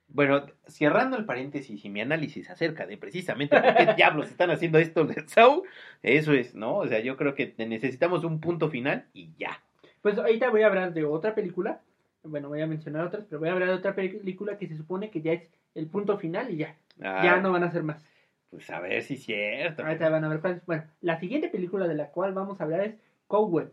[0.09, 4.79] Bueno, cerrando el paréntesis y mi análisis acerca de precisamente por qué diablos están haciendo
[4.79, 5.63] esto del Saw,
[6.03, 6.77] eso es, ¿no?
[6.79, 9.63] O sea, yo creo que necesitamos un punto final y ya.
[10.03, 11.81] Pues ahorita voy a hablar de otra película.
[12.25, 15.11] Bueno, voy a mencionar otras, pero voy a hablar de otra película que se supone
[15.11, 16.77] que ya es el punto final y ya.
[17.01, 18.05] Ah, Ya no van a hacer más.
[18.51, 19.83] Pues a ver si es cierto.
[19.83, 20.65] Ahorita van a ver cuáles.
[20.67, 23.73] Bueno, la siguiente película de la cual vamos a hablar es Cobweb.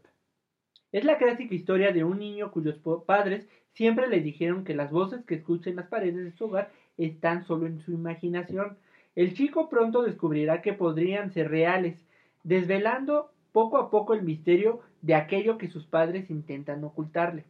[0.92, 5.24] Es la clásica historia de un niño cuyos padres siempre le dijeron que las voces
[5.26, 8.78] que escucha en las paredes de su hogar están solo en su imaginación.
[9.16, 12.06] El chico pronto descubrirá que podrían ser reales,
[12.44, 17.46] desvelando poco a poco el misterio de aquello que sus padres intentan ocultarle.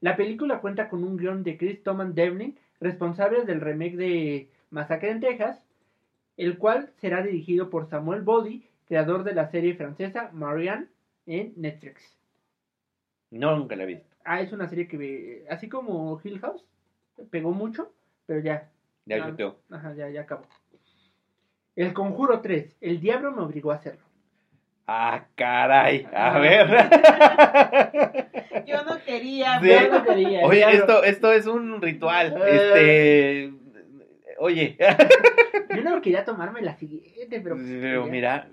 [0.00, 5.10] La película cuenta con un guion de Chris Thomas Devlin, responsable del remake de Masacre
[5.10, 5.64] en Texas,
[6.36, 10.86] el cual será dirigido por Samuel Body, creador de la serie francesa Marianne
[11.26, 12.16] en Netflix.
[13.30, 14.08] No, nunca la he visto.
[14.30, 16.62] Ah, es una serie que, ve- así como Hill House,
[17.30, 17.90] pegó mucho,
[18.26, 18.68] pero ya,
[19.06, 19.26] Ya Ah.
[19.30, 19.58] chuteó.
[19.70, 20.42] ajá, ya, ya acabó.
[21.76, 24.02] El Conjuro 3, El Diablo me obligó a hacerlo.
[24.86, 26.06] Ah, caray.
[26.12, 26.38] A Ah.
[26.38, 26.66] ver.
[28.66, 29.60] Yo no quería.
[29.60, 29.68] Sí.
[29.68, 32.34] Yo no quería, Oye, esto, esto es un ritual.
[32.46, 33.50] Eh.
[33.50, 33.52] Este.
[34.38, 34.76] Oye.
[35.74, 37.56] Yo no quería tomarme la siguiente, pero...
[37.56, 38.10] pues, Pero ya.
[38.12, 38.48] mira.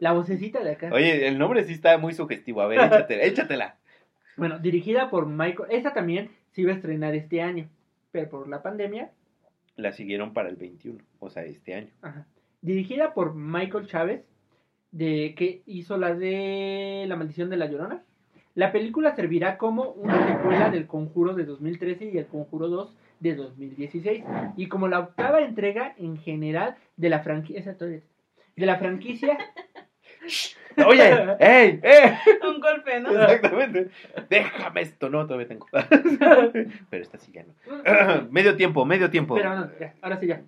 [0.00, 0.90] La vocecita de acá.
[0.92, 2.60] Oye, el nombre sí está muy sugestivo.
[2.60, 3.22] A ver, échatela.
[3.24, 3.76] échatela.
[4.36, 5.70] Bueno, dirigida por Michael...
[5.70, 7.68] Esta también se iba a estrenar este año,
[8.12, 9.10] pero por la pandemia
[9.76, 11.90] La siguieron para el 21, o sea, este año.
[12.02, 12.26] Ajá.
[12.62, 14.24] Dirigida por Michael Chávez,
[14.90, 18.02] de que hizo la de La maldición de la Llorona.
[18.54, 23.34] La película servirá como una secuela del Conjuro de 2013 y el Conjuro 2 de
[23.34, 24.24] 2016
[24.56, 27.76] y como la octava entrega en general de la franquicia
[28.56, 29.38] de la franquicia
[30.86, 31.80] Oye, ¡ey!
[31.82, 32.12] ¡ey!
[32.48, 33.10] Un golpe, ¿no?
[33.10, 33.90] Exactamente.
[34.28, 35.08] Déjame esto.
[35.08, 35.66] No, todavía tengo.
[35.72, 37.54] Pero esta sí ya no.
[38.30, 39.34] medio tiempo, medio tiempo.
[39.36, 40.42] Pero no, ya, ahora sí ya.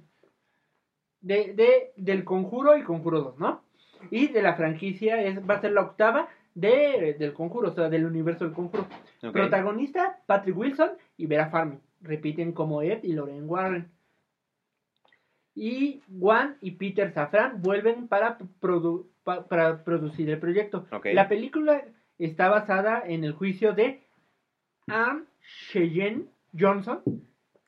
[1.21, 3.63] De, de, del Conjuro y Conjuro 2, ¿no?
[4.11, 7.89] Y de la franquicia es, va a ser la octava de, del Conjuro, o sea,
[7.89, 8.87] del universo del Conjuro.
[9.33, 11.81] Protagonista, Patrick Wilson y Vera Farmiga.
[12.03, 13.91] Repiten como Ed y Lorraine Warren.
[15.55, 20.87] Y Juan y Peter Safran vuelven para, produ- pa- para producir el proyecto.
[21.15, 21.83] La película
[22.19, 24.01] está basada en el juicio de
[24.87, 25.25] Anne
[25.71, 26.27] Cheyenne
[26.59, 27.03] Johnson,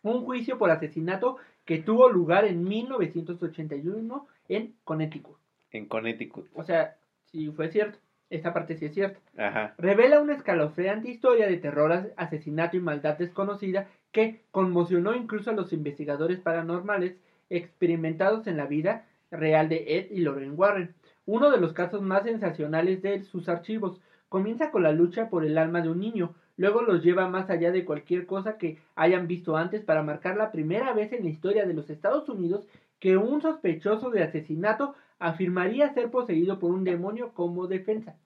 [0.03, 5.37] un juicio por asesinato que tuvo lugar en 1981 en Connecticut.
[5.73, 6.47] En Connecticut.
[6.55, 7.99] O sea, si fue cierto,
[8.31, 9.19] esta parte sí es cierta.
[9.37, 9.75] Ajá.
[9.79, 15.55] Revela una escalofriante historia de terror, as- asesinato y maldad desconocida que conmocionó incluso a
[15.55, 17.17] los investigadores paranormales
[17.51, 20.95] experimentados en la vida real de Ed y Lorraine Warren.
[21.29, 25.59] Uno de los casos más sensacionales de sus archivos comienza con la lucha por el
[25.59, 29.57] alma de un niño, luego los lleva más allá de cualquier cosa que hayan visto
[29.57, 32.67] antes para marcar la primera vez en la historia de los Estados Unidos
[32.99, 38.17] que un sospechoso de asesinato afirmaría ser poseído por un demonio como defensa.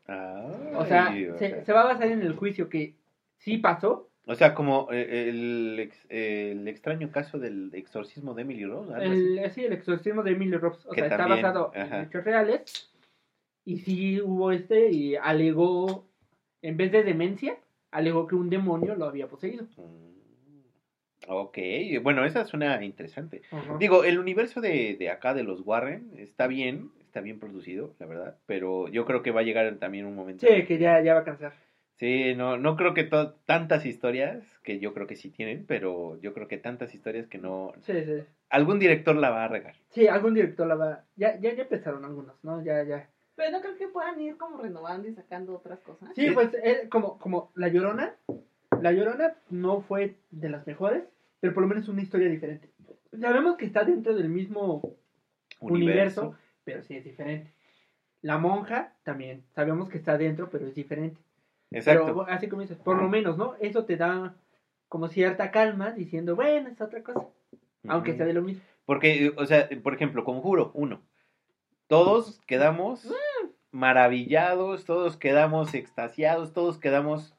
[0.76, 1.64] O sea, Ay, o se, sea.
[1.64, 2.94] se va a basar en el juicio que
[3.38, 4.08] sí pasó.
[4.26, 8.92] O sea, como eh, el, ex- el extraño caso del exorcismo de Emily Rose.
[9.00, 10.86] El, sí, el exorcismo de Emily Rose.
[10.88, 11.98] O Que sea, está basado ajá.
[11.98, 12.88] en hechos reales.
[13.64, 16.08] Y sí hubo este y alegó,
[16.62, 17.56] en vez de demencia,
[17.90, 19.66] alegó que un demonio lo había poseído.
[19.76, 20.12] Mm,
[21.28, 21.58] Ok,
[22.02, 23.42] bueno, esa suena interesante.
[23.78, 28.06] Digo, el universo de, de acá de los Warren está bien, está bien producido, la
[28.06, 30.46] verdad, pero yo creo que va a llegar también un momento.
[30.46, 31.52] Sí, que ya, ya va a cansar.
[31.98, 33.08] Sí, no, no creo que
[33.44, 37.38] tantas historias, que yo creo que sí tienen, pero yo creo que tantas historias que
[37.38, 37.72] no...
[37.82, 38.24] Sí, sí.
[38.50, 39.76] Algún director la va a regar.
[39.90, 41.04] Sí, algún director la va.
[41.14, 42.64] Ya, ya, ya empezaron algunos, ¿no?
[42.64, 43.08] Ya, ya.
[43.42, 46.10] Pero no creo que puedan ir como renovando y sacando otras cosas.
[46.14, 48.14] Sí, pues eh, como, como La Llorona.
[48.80, 51.02] La Llorona no fue de las mejores,
[51.40, 52.70] pero por lo menos una historia diferente.
[53.20, 54.96] Sabemos que está dentro del mismo
[55.58, 57.52] universo, pero sí es diferente.
[58.20, 61.20] La monja también, sabemos que está dentro, pero es diferente.
[61.72, 62.04] Exacto.
[62.04, 63.56] Pero así como dices, por lo menos, ¿no?
[63.58, 64.36] Eso te da
[64.88, 67.26] como cierta calma diciendo, bueno, es otra cosa,
[67.88, 68.62] aunque sea de lo mismo.
[68.84, 71.02] Porque, o sea, por ejemplo, Conjuro, uno.
[71.88, 73.06] Todos quedamos
[73.72, 77.34] maravillados, todos quedamos extasiados, todos quedamos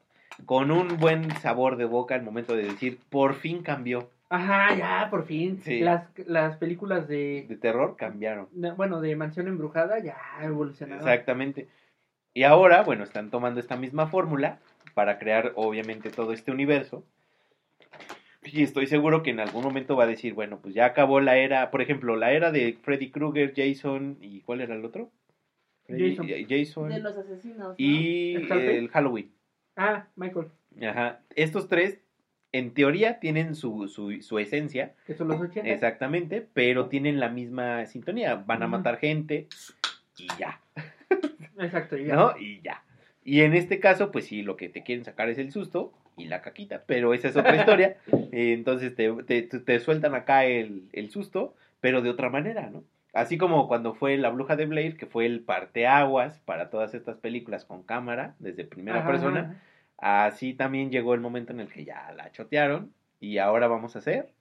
[0.46, 4.10] con un buen sabor de boca al momento de decir, por fin cambió.
[4.30, 5.62] Ajá, ya, por fin.
[5.64, 5.80] Sí.
[5.82, 8.48] Las, las películas de, De terror cambiaron.
[8.52, 11.08] de- bueno, de Mansión Embrujada ya evolucionaron.
[11.08, 11.68] Exactamente.
[12.34, 14.58] Y ahora, bueno, están tomando esta misma fórmula
[14.96, 17.04] para crear, obviamente, todo este universo.
[18.44, 21.38] Y estoy seguro que en algún momento va a decir, bueno, pues ya acabó la
[21.38, 25.10] era, por ejemplo, la era de Freddy Krueger, Jason y ¿cuál era el otro?
[25.88, 26.30] Freddy- Jason.
[26.30, 27.70] eh, Jason De los asesinos.
[27.70, 27.76] ¿no?
[27.78, 29.32] y el Halloween.
[29.76, 30.48] Ah, Michael,
[30.82, 31.22] Ajá.
[31.36, 32.00] Estos tres,
[32.52, 35.68] en teoría, tienen su, su, su esencia, que son los 80.
[35.70, 38.36] exactamente, pero tienen la misma sintonía.
[38.36, 39.48] Van a matar gente
[40.18, 40.62] y ya.
[41.60, 42.16] Exacto, ya.
[42.16, 42.38] ¿no?
[42.38, 42.84] Y ya.
[43.24, 46.26] Y en este caso, pues sí, lo que te quieren sacar es el susto y
[46.26, 47.98] la caquita, pero esa es otra historia.
[48.32, 52.84] Entonces te, te, te sueltan acá el, el susto, pero de otra manera, ¿no?
[53.14, 57.18] Así como cuando fue La Bruja de Blair, que fue el parteaguas para todas estas
[57.18, 59.62] películas con cámara, desde primera Ajá, persona,
[59.98, 64.00] así también llegó el momento en el que ya la chotearon y ahora vamos a
[64.00, 64.34] hacer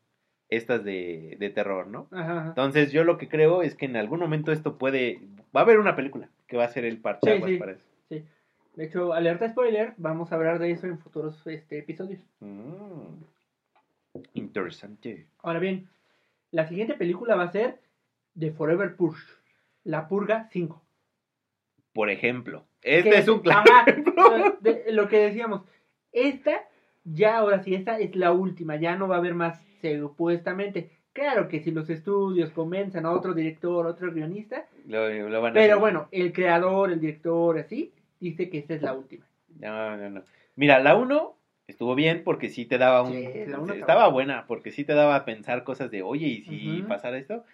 [0.48, 2.08] estas de, de terror, ¿no?
[2.12, 2.46] Ajá.
[2.48, 5.20] Entonces yo lo que creo es que en algún momento esto puede...
[5.54, 7.58] Va a haber una película que va a ser el parteaguas Sí, sí.
[7.60, 7.84] para eso.
[8.74, 12.20] De hecho, alerta spoiler, vamos a hablar de eso en futuros este, episodios.
[12.40, 13.22] Mm.
[14.34, 15.26] Interesante.
[15.42, 15.88] Ahora bien,
[16.50, 17.80] la siguiente película va a ser
[18.38, 19.22] The Forever Purge,
[19.84, 20.82] La Purga 5.
[21.92, 24.14] Por ejemplo, este Que- es un claro ejemplo.
[24.60, 25.62] de- lo que decíamos,
[26.12, 26.62] esta,
[27.04, 30.90] ya ahora sí, esta es la última, ya no va a haber más, supuestamente.
[31.12, 35.54] Claro que si los estudios convencen a otro director, otro guionista, Lo, lo van a
[35.54, 35.80] pero hacer.
[35.80, 39.26] bueno, el creador, el director, así, dice que esta es la última.
[39.58, 40.22] No, no, no.
[40.56, 43.12] Mira, la 1 estuvo bien porque sí te daba un...
[43.12, 46.26] Sí, la uno estaba estaba buena porque sí te daba a pensar cosas de, oye,
[46.28, 46.88] ¿y si Ujú.
[46.88, 47.44] pasara esto?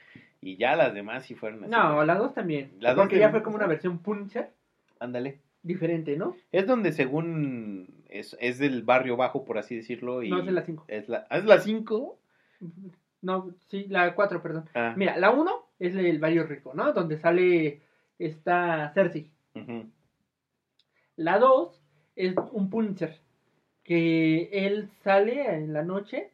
[0.40, 1.70] Y ya las demás sí fueron así.
[1.70, 4.50] No, la 2 también, dos porque ya fue como una versión Punisher
[5.00, 5.40] Ándale.
[5.62, 6.36] diferente, ¿no?
[6.52, 10.22] Es donde según es, es del barrio bajo, por así decirlo.
[10.22, 10.84] Y No, es de la 5.
[10.88, 12.18] Es la, ¿ah, ¿Es la 5?
[13.22, 14.68] No, sí, la 4, perdón.
[14.74, 16.92] Ah, Mira, la 1 es el barrio rico, ¿no?
[16.92, 17.80] Donde sale
[18.18, 19.30] esta Cersei.
[21.16, 21.82] La 2
[22.16, 23.18] es un Punisher.
[23.82, 26.30] Que él sale en la noche.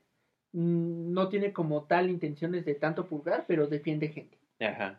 [0.55, 4.39] Mm, No tiene como tal intenciones de tanto purgar, pero defiende gente.
[4.61, 4.99] Ajá.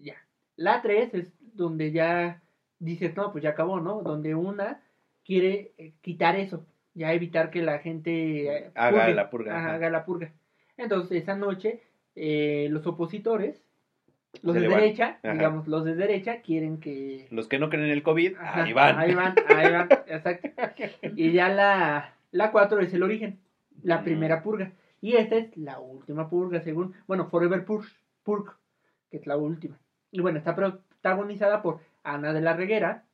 [0.00, 0.16] Ya.
[0.56, 2.40] La 3 es donde ya
[2.78, 4.02] dices, no, pues ya acabó, ¿no?
[4.02, 4.80] Donde una
[5.24, 6.64] quiere eh, quitar eso.
[6.94, 10.32] Ya evitar que la gente eh, Haga purgue, la purga, ajá, haga la purga.
[10.76, 11.80] Entonces, esa noche,
[12.14, 13.62] eh, los opositores,
[14.42, 15.32] los Se de derecha, Ajá.
[15.34, 18.72] digamos, los de derecha quieren que Los que no creen en el COVID, Ajá, ahí
[18.72, 18.98] van.
[18.98, 20.48] Ahí van, ahí van, exacto.
[21.16, 23.38] Y ya la, la 4 es el origen,
[23.82, 24.72] la primera purga.
[25.02, 28.52] Y esta es la última purga, según, bueno, Forever Purge, Purge,
[29.10, 29.78] que es la última.
[30.12, 33.04] Y bueno, está protagonizada por Ana de la Reguera.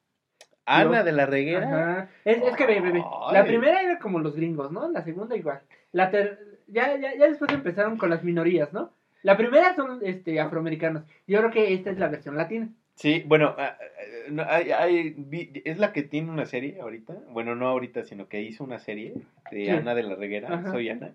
[0.66, 1.66] Ana de la Reguera.
[1.66, 2.10] Ajá.
[2.24, 3.02] Es, es que ve, ve.
[3.32, 4.88] La primera era como los gringos, ¿no?
[4.90, 5.60] La segunda igual.
[5.92, 8.92] La ter- ya, ya, ya después empezaron con las minorías, ¿no?
[9.22, 11.04] La primera son este, afroamericanos.
[11.26, 12.68] Yo creo que esta es la versión latina.
[12.96, 13.84] Sí, bueno, ah, ah,
[14.30, 17.14] no, hay- hay- es la que tiene una serie ahorita.
[17.30, 19.14] Bueno, no ahorita, sino que hizo una serie
[19.50, 19.70] de Sí.
[19.70, 20.52] Ana de la Reguera.
[20.52, 20.70] Ajá.
[20.72, 21.12] Soy Ana.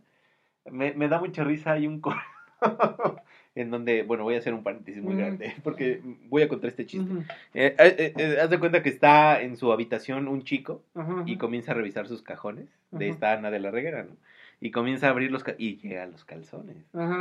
[0.70, 1.74] Me, me da mucha risa.
[1.74, 2.20] Hay un coro
[3.56, 6.00] en donde, bueno, voy a hacer un paréntesis muy grande porque
[6.30, 7.12] voy a contar este chiste.
[7.54, 10.82] Eh, eh, eh, haz de cuenta que está en su habitación un chico
[11.28, 14.16] y comienza a revisar sus cajones de esta Ana de la Reguera, ¿no?
[14.62, 16.78] Y comienza a abrir los y llega a los calzones.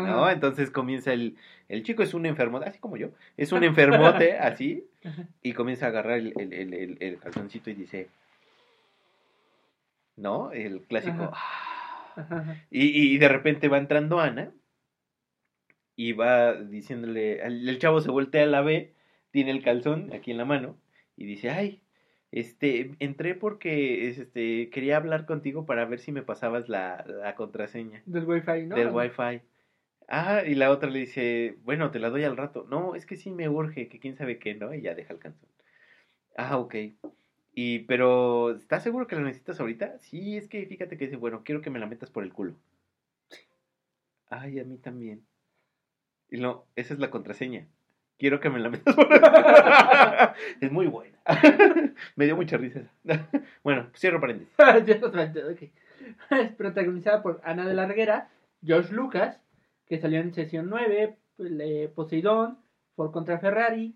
[0.07, 0.31] ¿no?
[0.31, 1.37] Entonces comienza el,
[1.69, 4.85] el chico es un enfermo, así como yo, es un enfermote así,
[5.43, 8.09] y comienza a agarrar el, el, el, el- calzoncito y dice,
[10.17, 10.53] ¿no?
[10.53, 11.31] El clásico.
[11.35, 11.72] "Ah".
[12.71, 14.53] Y, y de repente va entrando Ana
[15.97, 18.95] y va diciéndole, el, el chavo se voltea a la B,
[19.31, 20.77] tiene el calzón aquí en la mano
[21.17, 21.83] y dice, ay,
[22.31, 28.03] este, entré porque este, quería hablar contigo para ver si me pasabas la, la contraseña
[28.07, 28.77] Del wifi, ¿no?
[28.77, 29.43] del wifi.
[30.09, 32.67] Ah, y la otra le dice, bueno, te la doy al rato.
[32.69, 34.75] No, es que sí me urge, que quién sabe qué, ¿no?
[34.75, 35.49] Y ya deja el calzón.
[36.37, 36.75] Ah, ok.
[37.55, 39.99] Y, pero, ¿estás seguro que la necesitas ahorita?
[39.99, 42.55] Sí, es que fíjate que dice, bueno, quiero que me la metas por el culo.
[44.31, 45.27] Ay, a mí también.
[46.31, 47.67] Y no, esa es la contraseña.
[48.19, 49.33] Quiero que me la metas por el culo.
[50.61, 51.19] es muy buena.
[52.17, 53.29] me dio mucha risa esa.
[53.63, 54.53] bueno, cierro paréntesis.
[56.31, 58.31] Es protagonizada por Ana de la Reguera,
[58.65, 59.41] George Lucas,
[59.87, 62.59] que salió en sesión 9, eh, Poseidón,
[62.97, 63.95] Ford contra Ferrari,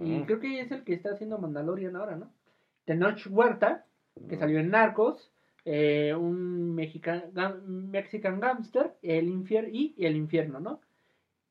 [0.00, 2.32] y Mm, creo que es el que está haciendo Mandalorian ahora, ¿no?
[2.84, 3.86] Tenoch Huerta,
[4.28, 5.30] que salió en Narcos,
[5.64, 10.80] eh, un mexican, gam- Mexican Gangster, el infier y el infierno, ¿no?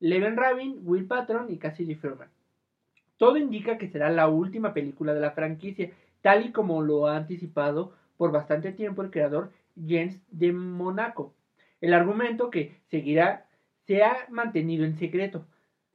[0.00, 2.28] Leven Rabin, Will Patron y Cassidy Furman.
[3.16, 5.90] Todo indica que será la última película de la franquicia,
[6.22, 9.52] tal y como lo ha anticipado por bastante tiempo el creador
[9.86, 11.32] Jens de Monaco.
[11.80, 13.46] El argumento que seguirá
[13.86, 15.46] se ha mantenido en secreto,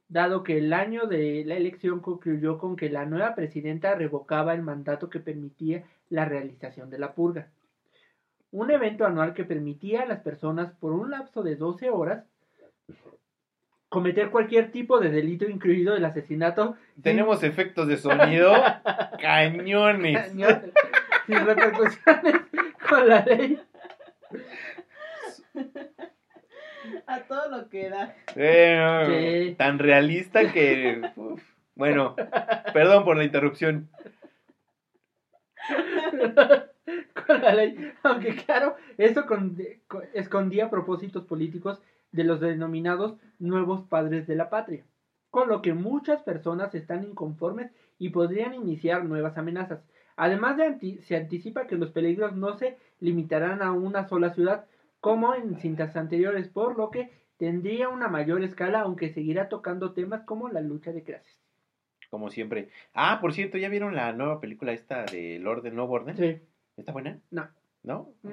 [0.08, 4.62] dado que el año de la elección concluyó con que la nueva presidenta revocaba el
[4.62, 7.48] mandato que permitía la realización de la purga.
[8.50, 12.24] Un evento anual que permitía a las personas por un lapso de 12 horas
[13.88, 16.76] cometer cualquier tipo de delito incluido el asesinato.
[17.02, 18.52] Tenemos efectos de sonido
[19.20, 20.32] cañones.
[20.32, 22.34] sin repercusiones
[22.88, 23.60] con la ley.
[27.06, 28.14] A todo lo que da.
[28.36, 31.02] Eh, tan realista que...
[31.74, 32.16] Bueno,
[32.72, 33.88] perdón por la interrupción.
[37.26, 37.92] con la ley.
[38.02, 39.24] Aunque claro, eso
[40.12, 41.80] escondía propósitos políticos
[42.12, 44.84] de los denominados nuevos padres de la patria,
[45.30, 49.80] con lo que muchas personas están inconformes y podrían iniciar nuevas amenazas.
[50.16, 54.64] Además de se anticipa que los peligros no se limitarán a una sola ciudad,
[55.00, 60.22] como en cintas anteriores, por lo que tendría una mayor escala, aunque seguirá tocando temas
[60.22, 61.38] como la lucha de clases.
[62.10, 62.70] Como siempre.
[62.94, 66.16] Ah, por cierto, ¿ya vieron la nueva película esta de Lord de Nuevo Orden?
[66.16, 66.40] Sí.
[66.76, 67.20] ¿Está buena?
[67.30, 67.48] No.
[67.82, 68.12] ¿No?
[68.22, 68.30] Mm.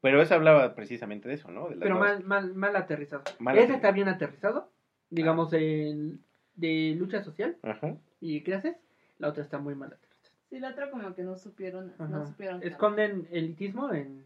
[0.00, 1.68] Pero esa hablaba precisamente de eso, ¿no?
[1.80, 3.24] Pero mal, mal, mal aterrizado.
[3.54, 4.70] Ese está bien aterrizado,
[5.10, 7.96] digamos, de lucha social Ajá.
[8.20, 8.76] y clases.
[9.18, 10.08] La otra está muy mal aterrizada.
[10.48, 12.62] Sí, la otra como que no supieron, no supieron.
[12.62, 14.24] Esconden elitismo en,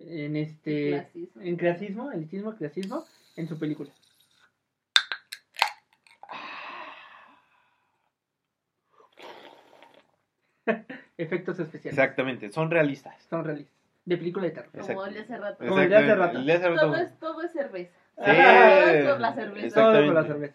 [0.00, 1.42] en este, clasismo.
[1.42, 3.04] en clasismo, elitismo, clasismo,
[3.36, 3.90] en su película.
[11.18, 11.98] Efectos especiales.
[11.98, 13.14] Exactamente, son realistas.
[13.28, 13.74] Son realistas.
[14.04, 14.70] De película de terror.
[14.72, 15.66] Como el de hace rato.
[15.66, 16.38] Como el de hace rato.
[16.80, 17.92] Todo es, todo es cerveza.
[18.16, 18.24] Sí.
[18.24, 19.74] Todo es por la cerveza.
[19.74, 20.54] Todo por la cerveza.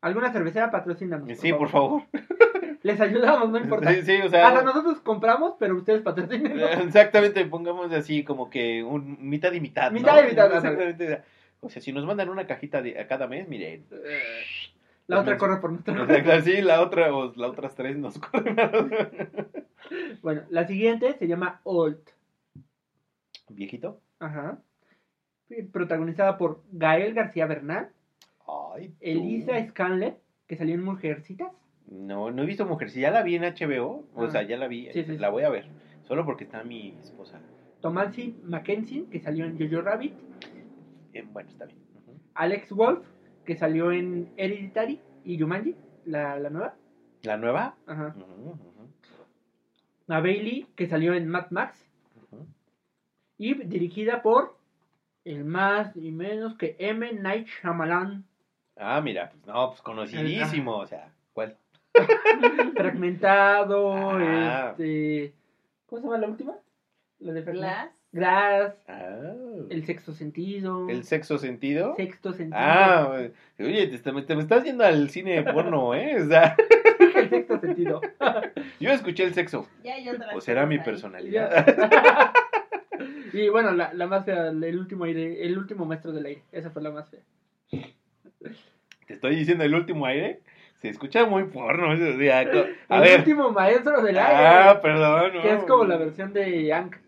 [0.00, 1.20] ¿Alguna cervecera patrocina?
[1.34, 2.02] Sí, por favor.
[2.86, 3.92] Les ayudamos, no importa.
[3.92, 6.56] Sí, sí, o sea, Hasta nosotros compramos, pero ustedes patrocinan.
[6.86, 9.90] Exactamente, pongamos así como que un mitad y mitad.
[9.90, 10.54] Mitad y mitad.
[10.54, 11.22] Exactamente.
[11.58, 13.86] O sea, si nos mandan una cajita de, a cada mes, miren.
[15.08, 18.56] La otra corre por nuestra Sí, la otra, o las otras tres nos corren.
[20.22, 21.98] bueno, la siguiente se llama Old.
[23.48, 24.00] ¿Viejito?
[24.20, 24.60] Ajá.
[25.72, 27.90] Protagonizada por Gael García Bernal.
[28.46, 31.50] Ay, Elisa Scanlett, que salió en Mujercitas.
[31.88, 33.02] No, no he visto Mujercitas.
[33.02, 34.06] Ya la vi en HBO.
[34.14, 34.30] O ah.
[34.30, 34.88] sea, ya la vi.
[34.92, 35.68] la voy a ver.
[36.02, 37.40] Solo porque está mi esposa.
[37.80, 40.14] Tomasi Mackenzie, que salió en Jojo Rabbit.
[41.12, 41.78] Eh, bueno, está bien.
[42.34, 43.06] Alex Wolf,
[43.44, 46.74] que salió en Hereditary y Jumanji, la, la nueva.
[47.22, 47.76] ¿La nueva?
[47.86, 48.14] Ajá.
[50.08, 51.82] A Bailey, que salió en Mad Max.
[53.38, 54.56] Y dirigida por
[55.24, 57.12] el más y menos que M.
[57.14, 58.24] Night Shyamalan.
[58.76, 61.56] Ah, mira, pues no, pues conocidísimo, o sea, ¿cuál?
[62.76, 64.70] Fragmentado, ah.
[64.70, 65.32] este...
[65.86, 66.54] ¿Cómo se llama la última?
[67.20, 67.90] La de Glass.
[68.12, 68.74] Glass.
[68.88, 69.34] Ah.
[69.70, 70.88] El sexto sentido.
[70.88, 71.94] ¿El sexto sentido?
[71.96, 72.58] Sexto sentido.
[72.58, 73.28] Ah,
[73.58, 76.22] oye, te, te, me estás yendo al cine porno, ¿eh?
[76.22, 76.56] O sea...
[77.16, 78.00] el sexto sentido.
[78.80, 79.68] Yo escuché el sexo.
[79.84, 79.96] Ya.
[80.34, 81.66] O será mi personalidad.
[83.32, 86.42] y bueno, la, la más fea, el último aire, el último maestro del aire.
[86.52, 87.20] Esa fue la más fea.
[89.06, 90.40] Te estoy diciendo el último aire.
[90.86, 91.90] Se escucha muy porno.
[91.90, 94.46] A el último maestro del aire.
[94.46, 95.32] Ah, perdón.
[95.42, 96.98] Que es como la versión de Yank.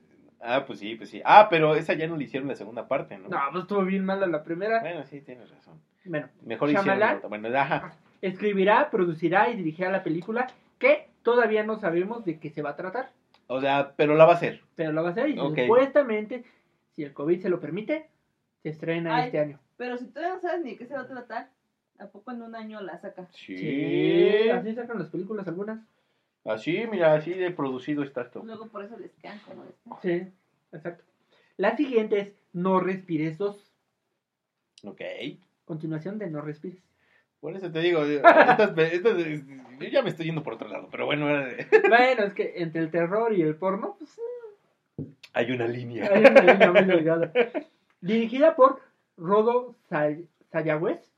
[0.40, 1.22] Ah, pues sí, pues sí.
[1.24, 3.28] Ah, pero esa ya no le hicieron la segunda parte, ¿no?
[3.28, 4.80] No, pues estuvo bien mala la primera.
[4.80, 5.80] Bueno, sí, tienes razón.
[6.04, 7.20] Bueno, mejor hicieron.
[7.28, 7.92] Bueno, ajá.
[8.20, 10.48] Escribirá, producirá y dirigirá la película
[10.80, 13.12] que todavía no sabemos de qué se va a tratar.
[13.46, 14.62] O sea, pero la va a hacer.
[14.74, 16.42] Pero la va a hacer y supuestamente,
[16.96, 18.08] si el COVID se lo permite,
[18.64, 19.60] se estrena este año.
[19.76, 21.50] Pero si todavía no sabes ni de qué se va a tratar,
[21.98, 23.28] ¿a poco en un año la saca?
[23.32, 24.48] Sí.
[24.50, 25.80] Así sacan las películas algunas.
[26.44, 28.42] Así, mira, así de producido está esto.
[28.44, 29.98] Luego por eso les quedan como esto.
[30.02, 30.26] Sí,
[30.72, 31.04] exacto.
[31.56, 33.72] La siguiente es No Respires 2.
[34.84, 35.00] Ok.
[35.64, 36.82] Continuación de No Respires.
[37.40, 41.26] Por eso te digo, estas, yo ya me estoy yendo por otro lado, pero bueno.
[41.88, 44.18] bueno, es que entre el terror y el porno, pues...
[45.34, 46.10] Hay una línea.
[46.12, 47.32] Hay una línea muy delgada.
[48.00, 48.80] Dirigida por
[49.16, 49.76] Rodo
[50.50, 51.12] Sayagüez,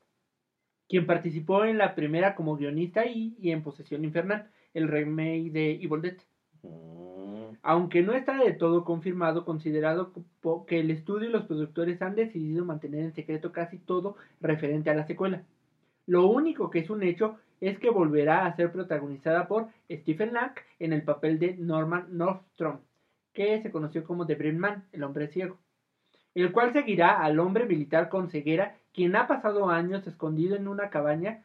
[0.90, 6.02] quien participó en la primera como guionista y, en Posesión Infernal, el remake de Evil
[6.02, 6.16] Dead.
[6.64, 7.54] Mm.
[7.62, 10.12] Aunque no está de todo confirmado, considerado
[10.66, 14.94] que el estudio y los productores han decidido mantener en secreto casi todo referente a
[14.94, 15.44] la secuela.
[16.06, 20.54] Lo único que es un hecho es que volverá a ser protagonizada por Stephen Lang
[20.80, 22.80] en el papel de Norman Nordstrom,
[23.32, 25.56] que se conoció como The Brain Man, el hombre ciego,
[26.34, 30.90] el cual seguirá al hombre militar con ceguera, quien ha pasado años escondido en una
[30.90, 31.42] cabaña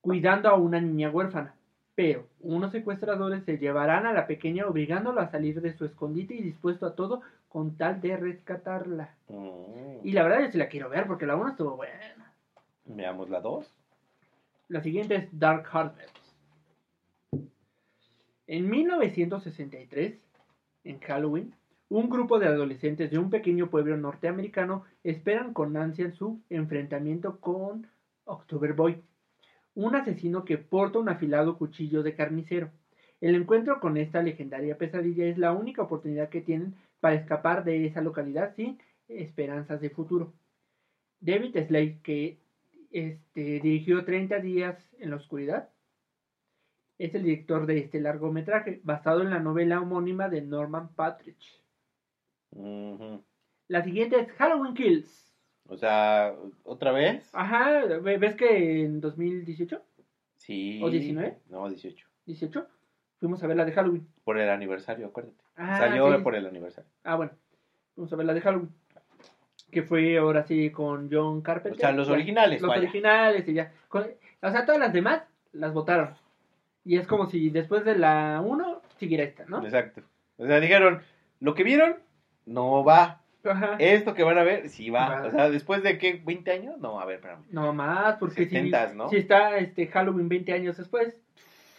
[0.00, 1.54] cuidando a una niña huérfana.
[1.94, 6.42] Pero unos secuestradores se llevarán a la pequeña obligándola a salir de su escondite y
[6.42, 9.14] dispuesto a todo con tal de rescatarla.
[9.28, 10.06] Mm.
[10.06, 12.32] Y la verdad yo sí la quiero ver porque la 1 estuvo buena.
[12.84, 13.74] Veamos la 2.
[14.68, 16.16] La siguiente es Dark Harvest.
[18.46, 20.18] En 1963,
[20.84, 21.54] en Halloween,
[21.88, 27.86] un grupo de adolescentes de un pequeño pueblo norteamericano esperan con ansia su enfrentamiento con
[28.24, 29.02] October Boy,
[29.74, 32.70] un asesino que porta un afilado cuchillo de carnicero.
[33.20, 37.86] El encuentro con esta legendaria pesadilla es la única oportunidad que tienen para escapar de
[37.86, 38.78] esa localidad sin
[39.08, 40.34] esperanzas de futuro.
[41.20, 42.38] David Slade, que
[42.90, 45.70] este, dirigió 30 días en la oscuridad,
[46.98, 51.62] es el director de este largometraje, basado en la novela homónima de Norman Patridge.
[53.68, 55.32] La siguiente es Halloween Kills.
[55.68, 56.34] O sea,
[56.64, 57.28] ¿otra vez?
[57.34, 59.82] Ajá, ¿ve- ¿ves que en 2018?
[60.36, 60.80] Sí.
[60.82, 61.38] ¿O 19?
[61.50, 62.08] No, 18.
[62.24, 62.66] 18,
[63.18, 64.06] fuimos a ver la de Halloween.
[64.24, 65.36] Por el aniversario, acuérdate.
[65.56, 66.22] Ah, Salió sí.
[66.22, 66.90] por el aniversario.
[67.04, 67.32] Ah, bueno,
[67.94, 68.70] fuimos a ver la de Halloween.
[69.70, 71.74] Que fue ahora sí con John Carpenter.
[71.74, 72.80] O sea, los originales, Los vaya.
[72.82, 73.72] originales y ya.
[73.88, 74.06] Con-
[74.40, 75.22] o sea, todas las demás
[75.52, 76.14] las votaron.
[76.84, 79.62] Y es como si después de la 1 siguiera esta, ¿no?
[79.62, 80.00] Exacto.
[80.38, 81.02] O sea, dijeron,
[81.40, 81.96] lo que vieron
[82.48, 83.22] no va.
[83.44, 83.76] Ajá.
[83.78, 85.08] Esto que van a ver, sí va.
[85.20, 85.26] Va.
[85.26, 87.44] O sea, después de qué, 20 años, no, a ver, espérame.
[87.50, 89.08] No más, porque si, 70s, ¿no?
[89.08, 91.14] si está este Halloween 20 años después,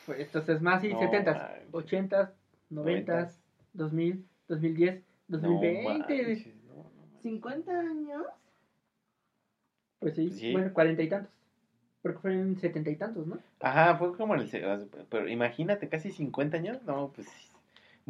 [0.06, 1.72] pues entonces más, sí, No 70s, manches.
[1.72, 2.30] 80s,
[2.72, 3.32] 90s,
[3.74, 5.84] 2000, 2010, 2020.
[5.84, 6.48] No no, no manches.
[7.22, 8.24] 50 años.
[10.00, 10.54] pues sí, Sí.
[10.54, 11.34] bueno, cuarenta y tantos.
[12.02, 13.38] Porque fueron setenta y tantos, ¿no?
[13.60, 14.90] Ajá, fue como en el...
[15.10, 17.28] Pero imagínate, casi 50 años, no, pues...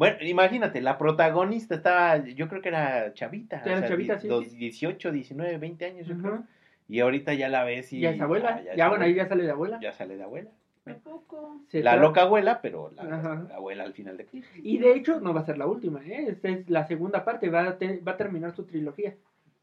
[0.00, 3.60] Bueno, imagínate, la protagonista estaba, yo creo que era chavita.
[3.66, 4.56] Era chavita, sí, dos- sí.
[4.56, 6.44] 18, 19, 20 años, yo creo.
[6.88, 8.00] Y ahorita ya la ves y...
[8.00, 8.62] Ya es abuela.
[8.66, 9.78] es Ya, bueno, ahí ya sale de abuela.
[9.82, 10.48] Ya sale de abuela.
[10.86, 11.60] ¿A poco?
[11.72, 13.44] La loca abuela, pero la, Ajá.
[13.46, 14.26] la abuela al final de...
[14.62, 16.28] Y de hecho, no va a ser la última, ¿eh?
[16.30, 19.14] Esta es la segunda parte, va a, te- va a terminar su trilogía.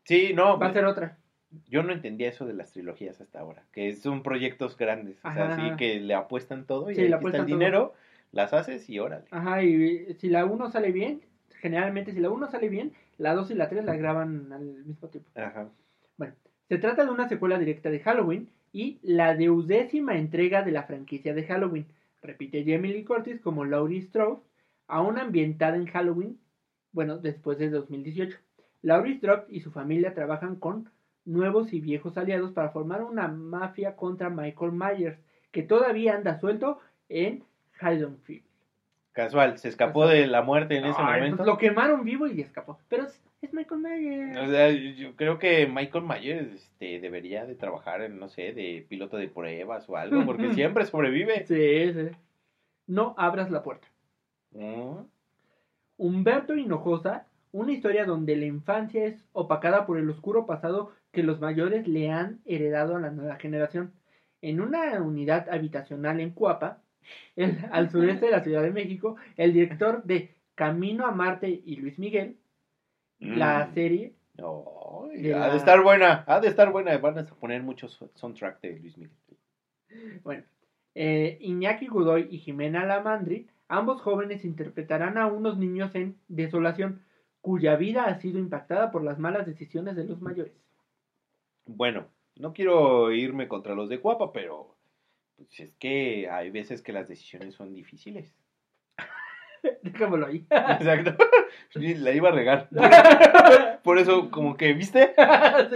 [0.04, 1.18] Sí, no, Va a ser otra.
[1.68, 5.46] yo no entendía eso de las trilogías hasta ahora, que son proyectos grandes, o sea,
[5.52, 5.56] Ajá.
[5.56, 7.94] sí que le apuestan todo y Sí, ahí le está el apuestan todo.
[8.32, 9.26] Las haces y órale.
[9.32, 11.22] Ajá, y si la 1 sale bien,
[11.60, 15.08] generalmente si la 1 sale bien, la 2 y la 3 la graban al mismo
[15.10, 15.30] tiempo.
[15.36, 15.70] Ajá.
[16.18, 16.34] Bueno,
[16.68, 21.34] se trata de una secuela directa de Halloween y la deudécima entrega de la franquicia
[21.34, 21.88] de Halloween.
[22.22, 24.42] Repite Jamie Lee Curtis como Laurie Strode,
[24.88, 26.40] aún ambientada en Halloween,
[26.92, 28.38] bueno, después de 2018.
[28.82, 30.90] Laurie Strode y su familia trabajan con
[31.26, 35.20] nuevos y viejos aliados para formar una mafia contra Michael Myers,
[35.52, 37.44] que todavía anda suelto en
[37.80, 38.44] Haddonfield.
[39.14, 40.18] Casual, se escapó Casual.
[40.18, 41.38] de la muerte en ese Ay, momento.
[41.38, 42.78] pues lo quemaron vivo y escapó.
[42.88, 44.38] Pero es, es Michael Myers.
[44.38, 48.86] O sea, yo creo que Michael Myers este, debería de trabajar en, no sé, de
[48.88, 51.46] piloto de pruebas o algo, porque siempre sobrevive.
[51.48, 52.16] Sí, sí.
[52.86, 53.88] No abras la puerta.
[54.52, 55.00] Mm.
[55.98, 61.40] Humberto Hinojosa, una historia donde la infancia es opacada por el oscuro pasado que los
[61.42, 63.92] mayores le han heredado a la nueva generación.
[64.44, 66.82] En una unidad habitacional en Cuapa,
[67.36, 71.76] el- al sureste de la Ciudad de México, el director de Camino a Marte y
[71.78, 72.38] Luis Miguel,
[73.20, 73.74] la Mm.
[73.74, 74.14] serie,
[75.16, 76.98] de ha la- de estar buena, ha de estar buena.
[76.98, 79.16] Van a poner muchos soundtrack de Luis Miguel.
[80.24, 80.44] bueno,
[80.96, 87.02] eh, Iñaki Godoy y Jimena Lamandri, ambos jóvenes interpretarán a unos niños en desolación,
[87.42, 90.54] cuya vida ha sido impactada por las malas decisiones de los mayores.
[91.66, 94.76] Bueno, no quiero irme contra los de Cuapa, pero
[95.38, 98.34] pues es que hay veces que las decisiones son difíciles.
[99.84, 100.46] Déjamelo ahí.
[100.52, 101.16] Exacto.
[101.76, 102.70] La iba a regar.
[103.84, 105.14] Por eso, como que, ¿viste?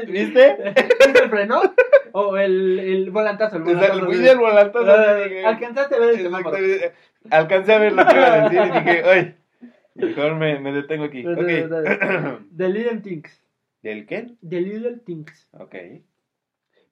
[0.08, 0.58] ¿Viste?
[0.76, 1.62] ¿Viste el freno?
[2.14, 3.58] O el, el volantazo.
[3.58, 4.00] El volantazo.
[4.00, 6.58] El güey del volantazo, Ah, Alcanzaste a ver el semáforo.
[7.30, 9.36] Alcancé a ver lo que iba a decir y dije, ay,
[9.96, 11.24] mejor me, me detengo aquí.
[11.24, 11.70] Dale, Ok.
[11.70, 12.38] dale, dale.
[12.58, 13.44] The Little Things.
[13.82, 14.32] ¿Del qué?
[14.48, 15.48] The Little Things.
[15.54, 15.76] Ok.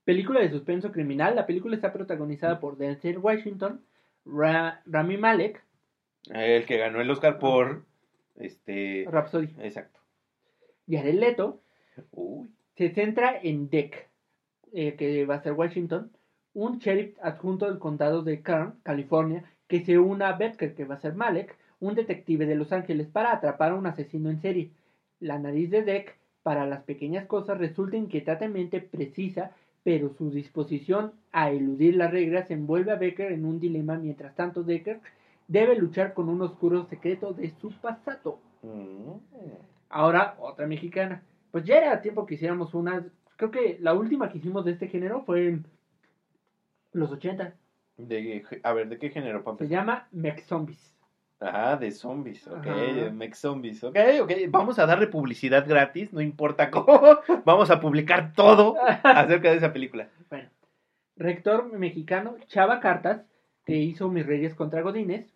[0.09, 1.35] Película de suspenso criminal.
[1.35, 3.81] La película está protagonizada por Denzel Washington,
[4.25, 5.63] Ra- Rami Malek,
[6.31, 7.85] El que ganó el Oscar por.
[8.35, 9.05] Este.
[9.07, 9.99] Rhapsody Exacto.
[10.87, 11.61] y Jared Leto.
[12.11, 12.49] Uy.
[12.75, 14.07] Se centra en Deck,
[14.73, 16.11] eh, que va a ser Washington,
[16.53, 20.95] un sheriff adjunto del condado de Kern, California, que se une a Betker, que va
[20.95, 24.71] a ser Malek, un detective de Los Ángeles, para atrapar a un asesino en serie.
[25.19, 29.51] La nariz de Deck, para las pequeñas cosas, resulta inquietantemente precisa,
[29.83, 34.63] pero su disposición a eludir las reglas envuelve a Becker en un dilema, mientras tanto
[34.63, 34.99] Decker
[35.47, 38.39] debe luchar con un oscuro secreto de su pasado.
[38.61, 39.13] Mm.
[39.89, 41.23] Ahora, otra mexicana.
[41.51, 43.05] Pues ya era tiempo que hiciéramos una.
[43.35, 45.65] Creo que la última que hicimos de este género fue en
[46.93, 47.55] los 80.
[47.97, 50.93] De, a ver, ¿de qué género, Se llama Mech Zombies.
[51.39, 53.11] Ajá, de zombies, ok, Ajá.
[53.11, 56.99] Mech Zombies, ok, ok, vamos a darle publicidad gratis, no importa cómo,
[57.45, 60.09] vamos a publicar todo acerca de esa película.
[60.29, 60.49] Bueno,
[61.15, 63.21] rector mexicano Chava Cartas,
[63.65, 65.33] que hizo Mis Reyes contra Godines,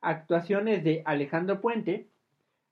[0.00, 2.06] actuaciones de Alejandro Puente,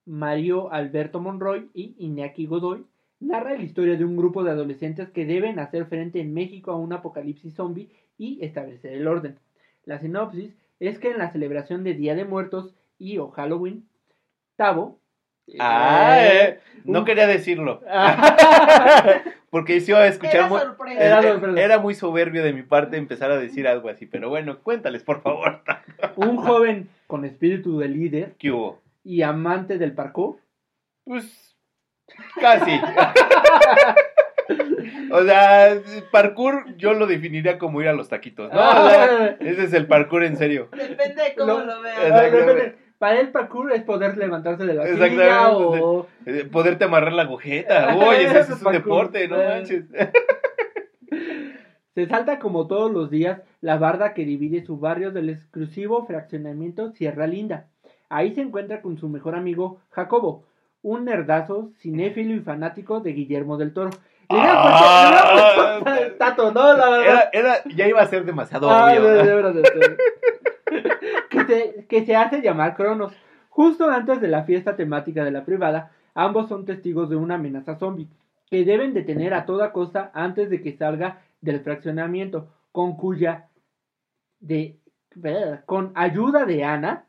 [0.07, 2.85] Mario Alberto Monroy y Iñaki Godoy,
[3.19, 6.77] narra la historia de un grupo de adolescentes que deben hacer frente en México a
[6.77, 9.39] un apocalipsis zombie y establecer el orden.
[9.87, 10.55] La sinopsis
[10.89, 13.89] es que en la celebración de Día de Muertos y o Halloween,
[14.57, 15.01] Tavo...
[15.61, 17.83] Ah, eh, eh, no un- quería decirlo,
[19.51, 20.75] porque si iba a escuchar Era.
[20.99, 21.41] Era eh.
[21.63, 25.21] Era muy soberbio de mi parte empezar a decir algo así, pero bueno, cuéntales, por
[25.21, 25.63] favor.
[26.17, 28.81] un joven con espíritu de líder ¿Qué hubo?
[29.03, 30.39] y amante del parkour
[31.05, 31.55] Pues
[32.41, 32.71] casi.
[35.11, 35.77] o sea,
[36.13, 38.59] parkour yo lo definiría como ir a los taquitos, ¿no?
[38.59, 40.69] O sea, ese es el parkour en serio.
[40.73, 41.99] Depende de cómo Lo- lo, veas.
[42.13, 42.73] Ah.
[42.99, 45.25] Para el parkour es poder levantarse de la Exactamente.
[45.25, 46.07] silla o...
[46.27, 47.97] Eh, Poderte amarrar la agujeta.
[47.97, 48.73] Oye, ese es un Parkour.
[49.13, 49.85] deporte, no manches.
[51.95, 56.91] Se salta como todos los días la barda que divide su barrio del exclusivo fraccionamiento
[56.93, 57.67] Sierra Linda.
[58.09, 60.45] Ahí se encuentra con su mejor amigo Jacobo,
[60.83, 63.91] un nerdazo, cinéfilo y fanático de Guillermo del Toro.
[64.29, 65.81] Hubieran Ah.
[65.83, 67.31] hubieran puesto Tato, no, la verdad.
[67.33, 69.03] Era, era, ya iba a ser demasiado Ah, obvio.
[69.03, 69.25] de- ¿no?
[69.29, 69.97] de verdad, de verdad.
[71.31, 73.13] que, se, que se hace llamar Cronos.
[73.51, 77.77] Justo antes de la fiesta temática de la privada, ambos son testigos de una amenaza
[77.77, 78.09] zombie
[78.51, 83.49] que deben detener a toda costa antes de que salga del fraccionamiento, con cuya
[84.41, 84.79] de
[85.67, 87.05] con ayuda de Ana,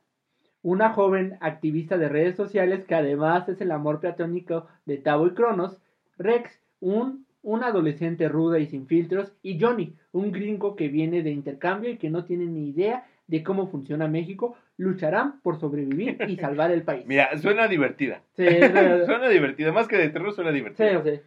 [0.62, 5.32] una joven activista de redes sociales que además es el amor platónico de Tavo y
[5.34, 5.78] Cronos,
[6.20, 11.32] Rex, un, un adolescente ruda y sin filtros, y Johnny, un gringo que viene de
[11.32, 16.36] intercambio y que no tiene ni idea de cómo funciona México, lucharán por sobrevivir y
[16.38, 17.06] salvar el país.
[17.08, 18.22] Mira, suena divertida.
[18.38, 18.48] Sí, sí,
[19.06, 19.72] suena divertida.
[19.72, 21.04] Más que de terror, suena sí, divertida.
[21.04, 21.22] sí.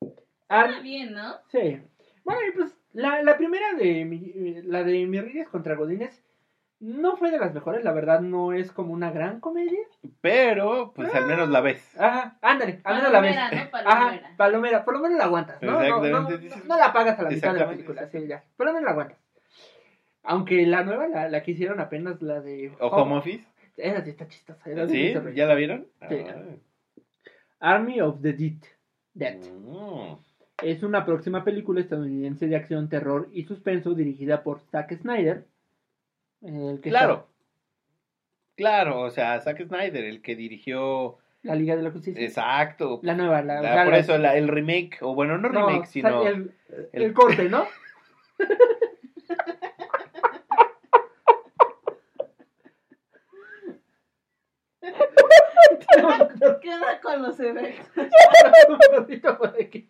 [0.00, 1.34] Está Ar- bien, ¿no?
[1.48, 1.78] Sí.
[2.24, 6.22] Bueno, y pues la, la primera de mi, la de Mis Reyes contra Godines
[6.80, 9.80] no fue de las mejores, la verdad no es como una gran comedia.
[10.20, 11.98] Pero, pues al menos la ves.
[11.98, 13.36] Ajá, ándale, al menos la ves.
[13.36, 13.90] Palomera, ¿no?
[13.90, 14.36] Ajá, Palomera.
[14.36, 15.72] palomera, por lo menos la aguantas, ¿no?
[15.72, 18.44] No, no, Exactamente, no, la pagas a la mitad de la película, sí, ya.
[18.56, 19.18] Por lo menos la aguantas.
[20.22, 22.72] Aunque la nueva, la, la que hicieron apenas, la de...
[22.80, 23.46] ¿O Home Office?
[23.76, 24.64] Esa sí está chistosa.
[24.88, 25.14] sí.
[25.34, 25.86] ¿Ya la vieron?
[26.08, 26.24] Sí.
[26.28, 26.42] Ah.
[27.60, 28.58] Army of the Dead.
[29.14, 29.38] Dead.
[29.38, 30.16] Mm.
[30.62, 35.46] Es una próxima película estadounidense de acción, terror y suspenso dirigida por Zack Snyder.
[36.42, 37.26] El que Claro.
[38.56, 41.18] Claro, o sea, Zack Snyder, el que dirigió.
[41.42, 42.22] la Liga de la Justicia.
[42.24, 43.00] Exacto.
[43.02, 46.26] La nueva, la, La- por eso la- el remake, o bueno, no remake, sino.
[46.26, 46.52] el,
[46.92, 47.66] el el- corte, ¿no?
[56.62, 57.86] Queda con los eventos.
[58.68, 59.88] Un poquito por aquí.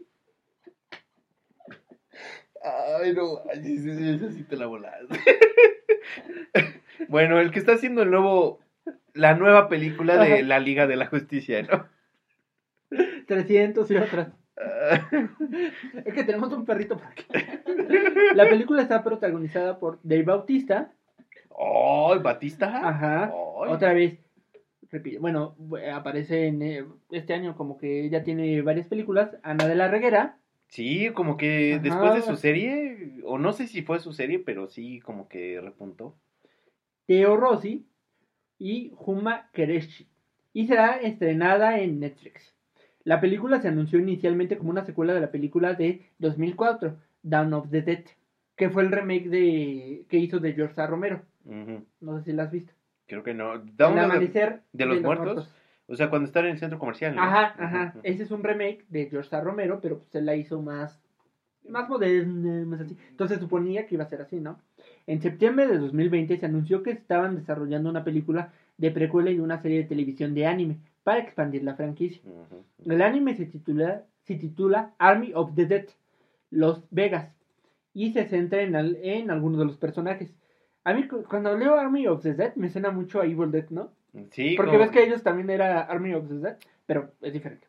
[2.62, 5.08] Ay, no, esa sí te la volaste.
[7.08, 8.60] bueno, el que está haciendo el nuevo.
[9.14, 11.88] La nueva película de la Liga de la Justicia, ¿no?
[13.26, 14.28] 300 y otras.
[14.58, 15.08] Ah,
[16.04, 17.24] Es que tenemos un perrito aquí.
[18.34, 20.92] La película está protagonizada por Dave Bautista.
[21.58, 22.88] ¡Ay, Batista!
[22.88, 23.30] Ajá.
[23.32, 24.18] Otra vez.
[24.90, 25.56] repito, Bueno,
[25.92, 29.36] aparece en eh, este año como que ya tiene varias películas.
[29.42, 30.38] Ana de la Reguera.
[30.68, 31.82] Sí, como que Ajá.
[31.82, 35.60] después de su serie, o no sé si fue su serie, pero sí, como que
[35.60, 36.16] repuntó.
[37.06, 37.86] Teo Rossi
[38.58, 40.06] y Juma Kereshi.
[40.52, 42.54] Y será estrenada en Netflix.
[43.04, 47.70] La película se anunció inicialmente como una secuela de la película de 2004, Dawn of
[47.70, 48.04] the Dead,
[48.56, 50.86] que fue el remake de que hizo de George A.
[50.86, 51.22] Romero.
[52.00, 52.72] No sé si la has visto.
[53.06, 53.54] Creo que no.
[53.54, 55.48] El Da uno de- amanecer de los muertos?
[55.88, 57.14] O sea, cuando están en el centro comercial.
[57.14, 57.22] ¿no?
[57.22, 57.94] Ajá, ajá.
[58.02, 59.40] Ese es un remake de George A.
[59.40, 61.00] Romero, pero pues él la hizo más,
[61.68, 62.96] más moderna, más así.
[63.10, 64.58] Entonces suponía que iba a ser así, ¿no?
[65.06, 69.58] En septiembre de 2020 se anunció que estaban desarrollando una película de precuela y una
[69.62, 72.20] serie de televisión de anime para expandir la franquicia.
[72.24, 72.64] Ujú.
[72.92, 75.86] El anime se titula, se titula Army of the Dead,
[76.50, 77.32] Los Vegas,
[77.94, 80.34] y se centra en, al- en algunos de los personajes.
[80.84, 83.70] A mí cu- cuando leo Army of the Dead me suena mucho a Evil Dead,
[83.70, 83.92] ¿no?
[84.30, 86.56] Sí, Porque como- ves que ellos también era Army of the Dead,
[86.86, 87.66] pero es diferente.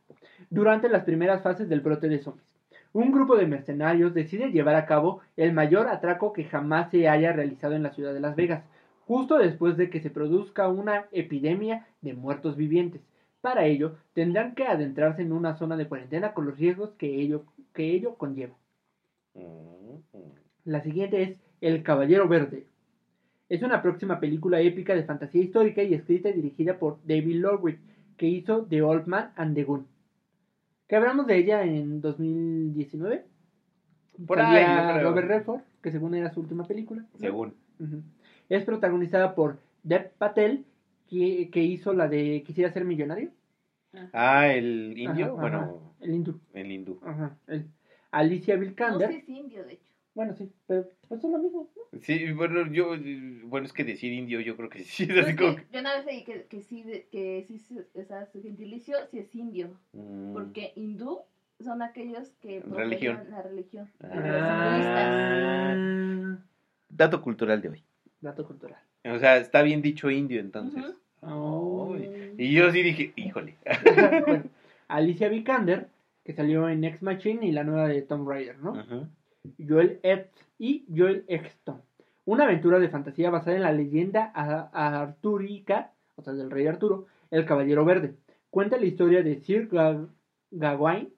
[0.49, 2.45] Durante las primeras fases del brote de zombies,
[2.93, 7.33] un grupo de mercenarios decide llevar a cabo el mayor atraco que jamás se haya
[7.33, 8.63] realizado en la ciudad de Las Vegas,
[9.05, 13.01] justo después de que se produzca una epidemia de muertos vivientes.
[13.41, 17.43] Para ello, tendrán que adentrarse en una zona de cuarentena con los riesgos que ello,
[17.73, 18.55] que ello conlleva.
[19.33, 20.01] Ujú.
[20.65, 22.65] La siguiente es El Caballero Verde.
[23.49, 27.79] Es una próxima película épica de fantasía histórica y escrita y dirigida por David Lowery,
[28.17, 29.87] que hizo The Old Man and the Gun.
[30.87, 33.25] Que hablamos de ella en 2019.
[34.25, 35.09] Por Salía ahí, creo.
[35.09, 37.05] Robert Redford, que según era su última película.
[37.19, 37.53] Según.
[38.49, 40.65] Es protagonizada por Dev Patel,
[41.07, 43.31] que, que hizo la de Quisiera ser millonario.
[44.11, 45.25] Ah, el indio.
[45.27, 46.39] Ajá, bueno, ajá, el hindú.
[46.53, 46.99] el hindú.
[47.03, 47.67] Ajá, el-
[48.11, 49.07] Alicia No Vikander.
[49.11, 49.91] sé si es indio, de hecho.
[50.17, 51.69] Bueno, sí, pero pues es lo mismo.
[51.93, 51.99] ¿no?
[52.01, 52.95] Sí, bueno, yo,
[53.43, 55.95] bueno, es que decir indio, yo creo que sí, es así como que yo una
[55.95, 59.35] vez leí que, que sí, de- que sí, se- o sea, su gentilicio sí es
[59.35, 59.69] indio.
[59.93, 61.19] Mm, Porque hindú
[61.63, 63.27] son aquellos que Religión.
[63.29, 63.87] la religión.
[64.01, 64.07] Ah.
[64.07, 64.85] Los.
[64.87, 66.45] Ah,
[66.89, 67.83] Dato cultural de hoy.
[68.19, 68.79] dato cultural.
[69.05, 70.83] O sea, está bien dicho indio, entonces.
[71.21, 71.93] Oh.
[71.95, 72.33] Ay.
[72.39, 73.55] Y yo sí dije, híjole.
[74.25, 74.43] Bueno,
[74.87, 75.89] Alicia Vikander,
[76.23, 78.71] que salió en Ex Machine y la nueva de Tomb Raider, ¿no?
[78.71, 79.07] Ujú.
[79.67, 81.81] Joel Epps y Joel Exton.
[82.25, 84.31] Una aventura de fantasía basada en la leyenda
[84.73, 88.15] artúrica, o sea, del rey Arturo, el Caballero Verde.
[88.49, 90.07] Cuenta la historia de Sir Ga-
[90.51, 91.09] Gawain,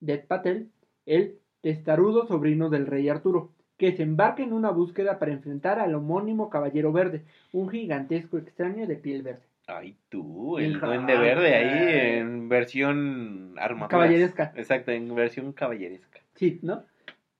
[0.00, 0.68] Dev Patel,
[1.06, 5.94] el testarudo sobrino del rey Arturo, que se embarca en una búsqueda para enfrentar al
[5.94, 7.22] homónimo Caballero Verde,
[7.52, 9.42] un gigantesco extraño de piel verde.
[9.68, 10.86] Ay, tú, el Hija.
[10.86, 13.88] duende verde ahí en versión armadura.
[13.88, 14.52] Caballeresca.
[14.56, 16.20] Exacto, en versión caballeresca.
[16.34, 16.82] Sí, ¿no?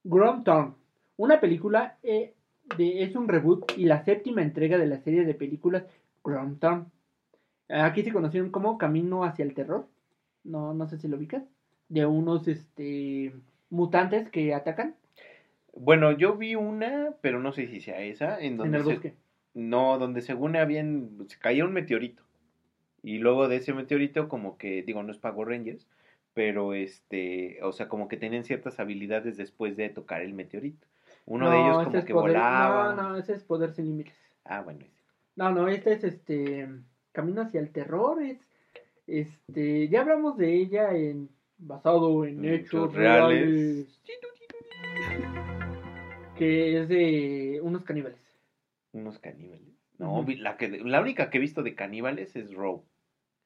[0.09, 0.75] Grom Town.
[1.17, 2.33] Una película eh,
[2.77, 5.85] de, es un reboot y la séptima entrega de la serie de películas
[6.25, 6.91] Grom Town.
[7.69, 9.87] Aquí se conocieron como Camino hacia el Terror.
[10.45, 11.43] No, no sé si lo ubicas.
[11.91, 13.35] De unos este,
[13.71, 14.95] mutantes que atacan
[15.75, 18.93] Bueno, yo vi una, pero no sé si sea esa, en en donde el se-
[18.93, 19.15] bosque.
[19.55, 22.23] no, donde según habían, se caía un meteorito.
[23.03, 25.87] Y luego de ese meteorito, como que, digo, no es Power Rangers,
[26.39, 30.86] pero este, o sea, como que tenían ciertas habilidades después de tocar el meteorito.
[31.26, 32.95] Uno de ellos como es que poder- volaba.
[32.95, 34.14] No, no, ese es Poder sin Límites.
[34.45, 35.03] Ah, bueno, ese.
[35.34, 36.68] No, no, este es este
[37.11, 38.39] Camino hacia el terror, es
[39.09, 41.28] este, ya hablamos de ella en
[41.59, 44.03] basado en En hechos reales, reales.
[46.36, 48.20] que es de unos caníbales.
[48.93, 49.66] unos caníbales.
[49.99, 52.84] No, la, que, la única que he visto de caníbales es Row.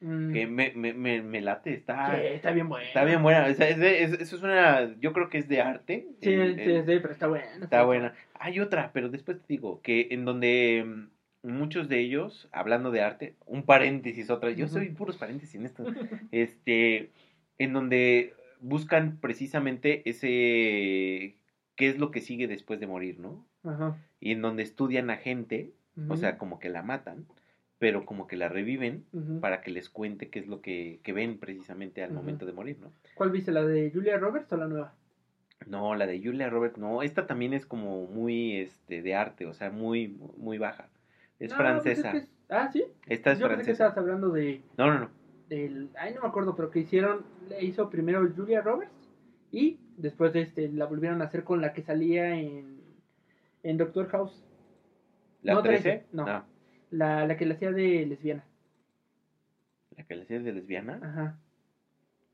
[0.02, 2.86] Mm, Que me, me, me, me late, está, sí, está bien buena.
[2.86, 3.46] está bien buena.
[3.46, 6.08] O sea, es de- es- eso es una, yo creo que es de arte.
[6.20, 7.46] Sí, El- sí, el- sí, pero está buena.
[7.62, 8.12] Está buena.
[8.34, 13.00] Hay otra, pero después te digo que en donde mm, muchos de ellos, hablando de
[13.02, 15.84] arte, un paréntesis, otra, yo soy puros paréntesis en esto,
[16.32, 17.10] este,
[17.58, 21.36] en donde buscan precisamente ese,
[21.76, 23.44] qué es lo que sigue después de morir, ¿no?
[23.64, 23.96] Ajá.
[24.20, 25.70] Y en donde estudian a gente,
[26.08, 27.26] o sea, como que la matan,
[27.82, 29.04] pero como que la reviven
[29.40, 32.78] para que les cuente qué es lo que, que ven precisamente al momento de morir,
[32.80, 32.92] ¿no?
[33.16, 34.94] ¿Cuál viste, la de Julia Roberts o la nueva?
[35.66, 39.52] No, la de Julia Roberts, no, esta también es como muy, este, de arte, o
[39.52, 40.90] sea, muy, muy baja.
[41.40, 42.12] Es No, pues francesa.
[42.12, 42.84] que es- Ah, sí.
[43.08, 43.72] Esta es Yo pensé que francesa.
[43.72, 45.10] estabas hablando de No, no, no.
[45.48, 49.10] del, ay no me acuerdo, pero que hicieron, le hizo primero Julia Roberts
[49.50, 52.78] y después este la volvieron a hacer con la que salía en,
[53.64, 54.44] en Doctor House,
[55.42, 55.82] ¿La No, 13?
[55.82, 56.44] 13, no.
[56.92, 58.44] La, la que la hacía de lesbiana.
[59.96, 61.00] ¿La que le hacía de lesbiana?
[61.02, 61.38] Ajá.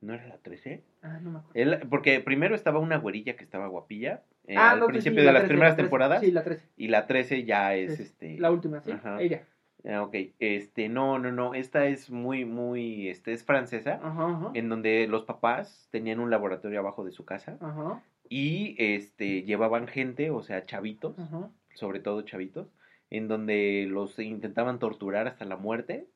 [0.00, 0.82] ¿No era la 13?
[1.02, 1.88] Ah, no me acuerdo.
[1.90, 5.26] Porque primero estaba una güerilla que estaba guapilla eh, ah, al no, principio sí, de
[5.26, 5.82] la las 13, primeras la 13.
[5.84, 6.68] temporadas Sí, la 13.
[6.76, 8.92] y la 13 ya es Es este La última, sí.
[8.92, 9.20] Ajá.
[9.20, 9.42] Ella.
[9.88, 14.50] ah, ok, este no, no, no, esta es muy muy este es francesa Ajá, ajá.
[14.54, 19.88] en donde los papás tenían un laboratorio abajo de su casa Ajá, y este llevaban
[19.88, 21.50] gente, o sea, chavitos, ajá.
[21.74, 22.68] sobre todo chavitos,
[23.10, 26.06] en donde los intentaban torturar hasta la muerte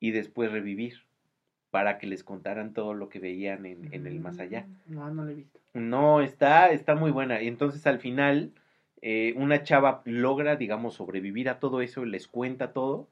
[0.00, 0.94] y después revivir
[1.70, 4.66] para que les contaran todo lo que veían en, en el más allá.
[4.86, 5.60] Mm, No, no la he visto.
[5.74, 7.42] No, está, está muy buena.
[7.42, 8.52] Y entonces al final,
[9.02, 13.08] eh, una chava logra, digamos, sobrevivir a todo eso, les cuenta todo.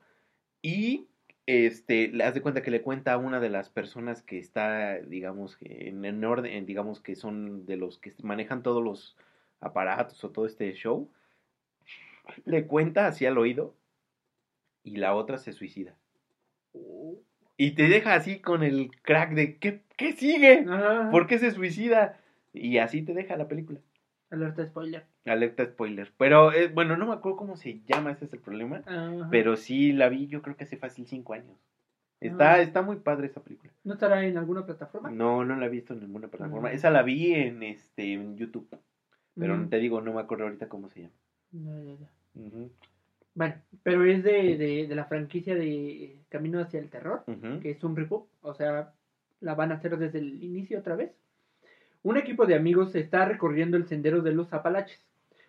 [0.63, 1.07] Y
[1.47, 4.99] este, le haz de cuenta que le cuenta a una de las personas que está,
[5.01, 9.17] digamos, en, en orden, en, digamos que son de los que manejan todos los
[9.61, 11.11] aparatos o todo este show.
[12.45, 13.75] Le cuenta así al oído.
[14.83, 15.95] Y la otra se suicida.
[17.57, 20.65] Y te deja así con el crack de ¿qué, qué sigue?
[20.69, 21.11] Ajá.
[21.11, 22.19] ¿Por qué se suicida?
[22.53, 23.81] Y así te deja la película.
[24.31, 25.05] Alerta spoiler.
[25.25, 26.13] Alerta spoiler.
[26.19, 28.83] Pero eh, bueno, no me acuerdo cómo se llama, ese es el problema.
[28.87, 29.29] Ajá.
[29.31, 31.57] Pero sí la vi, yo creo que hace fácil cinco años.
[32.21, 32.61] Está, Ah.
[32.63, 33.73] está muy padre esa película.
[33.85, 35.11] ¿No estará en alguna plataforma?
[35.11, 36.73] No, no la he visto en ninguna plataforma.
[36.73, 38.69] Esa la vi en este en YouTube.
[39.39, 41.15] Pero te digo, no me acuerdo ahorita cómo se llama.
[41.53, 42.11] Ya, ya,
[43.35, 47.25] Bueno, pero es de, de, de la franquicia de Camino hacia el Terror,
[47.61, 48.95] que es un reboot, o sea,
[49.41, 51.13] la van a hacer desde el inicio otra vez.
[52.03, 55.05] Un equipo de amigos está recorriendo el sendero de los Apalaches.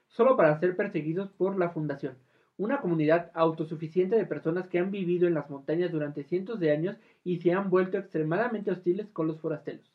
[0.08, 2.18] solo para ser perseguidos por la Fundación,
[2.58, 6.98] una comunidad autosuficiente de personas que han vivido en las montañas durante cientos de años
[7.24, 9.92] y se han vuelto extremadamente hostiles con los forasteros.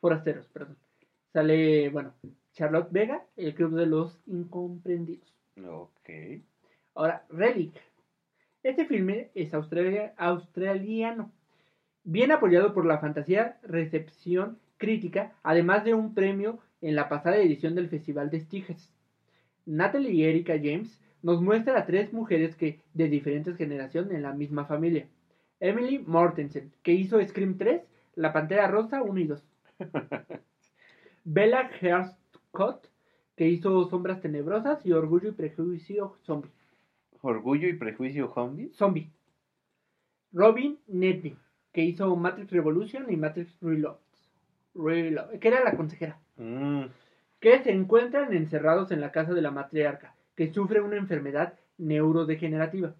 [0.00, 0.76] Forasteros, perdón.
[1.32, 2.14] Sale, bueno,
[2.52, 5.35] Charlotte Vega, el Club de los Incomprendidos.
[5.64, 6.10] Ok.
[6.94, 7.80] Ahora, Relic.
[8.62, 11.30] Este filme es australiano,
[12.02, 17.74] bien apoyado por la fantasía recepción crítica, además de un premio en la pasada edición
[17.74, 18.92] del Festival de Stiges.
[19.66, 24.32] Natalie y Erika James nos muestra a tres mujeres que de diferentes generaciones en la
[24.32, 25.08] misma familia.
[25.60, 27.82] Emily Mortensen, que hizo Scream 3,
[28.16, 29.44] La Pantera Rosa 1 y 2.
[31.24, 32.88] Bella Herscott,
[33.36, 36.50] que hizo Sombras Tenebrosas y Orgullo y Prejuicio Zombie.
[37.20, 38.70] ¿Orgullo y Prejuicio Zombie?
[38.72, 39.10] Zombie.
[40.32, 41.36] Robin Nedley,
[41.72, 43.96] que hizo Matrix Revolution y Matrix Reload.
[44.74, 46.18] Reload que era la consejera.
[46.36, 46.84] Mm.
[47.40, 52.94] Que se encuentran encerrados en la casa de la matriarca, que sufre una enfermedad neurodegenerativa.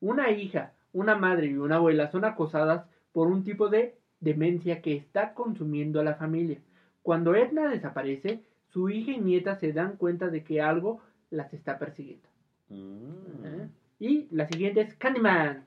[0.00, 4.96] Una hija, una madre y una abuela son acosadas por un tipo de demencia que
[4.96, 6.58] está consumiendo a la familia.
[7.02, 8.42] Cuando Edna desaparece,
[8.76, 11.00] su hija y nieta se dan cuenta de que algo
[11.30, 12.28] las está persiguiendo.
[12.68, 13.70] Mm.
[13.98, 15.64] Y la siguiente es Candyman.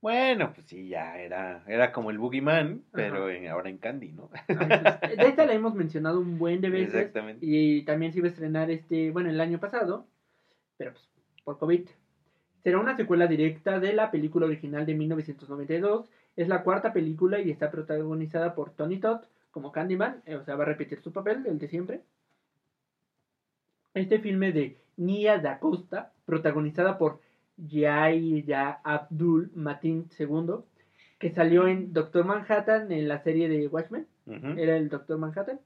[0.00, 4.28] Bueno, pues sí, ya era, era como el Boogeyman, pero en, ahora en Candy, ¿no?
[4.48, 6.94] Pues, de esta la hemos mencionado un buen de veces.
[6.96, 7.46] Exactamente.
[7.46, 10.08] Y también se iba a estrenar este, bueno, el año pasado,
[10.76, 11.08] pero pues
[11.44, 11.88] por COVID.
[12.64, 16.10] Será una secuela directa de la película original de 1992.
[16.34, 19.20] Es la cuarta película y está protagonizada por Tony Todd
[19.52, 22.02] como Candyman, eh, o sea, va a repetir su papel, el de siempre.
[23.98, 27.18] Este filme de Nia Da Costa, protagonizada por
[27.56, 30.60] Yahya Abdul Matin II,
[31.18, 34.06] que salió en Doctor Manhattan en la serie de Watchmen,
[34.56, 35.58] era el Doctor Manhattan.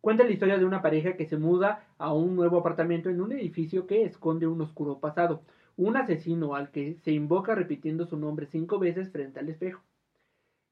[0.00, 3.32] Cuenta la historia de una pareja que se muda a un nuevo apartamento en un
[3.32, 5.42] edificio que esconde un oscuro pasado.
[5.76, 9.82] Un asesino al que se invoca repitiendo su nombre cinco veces frente al espejo.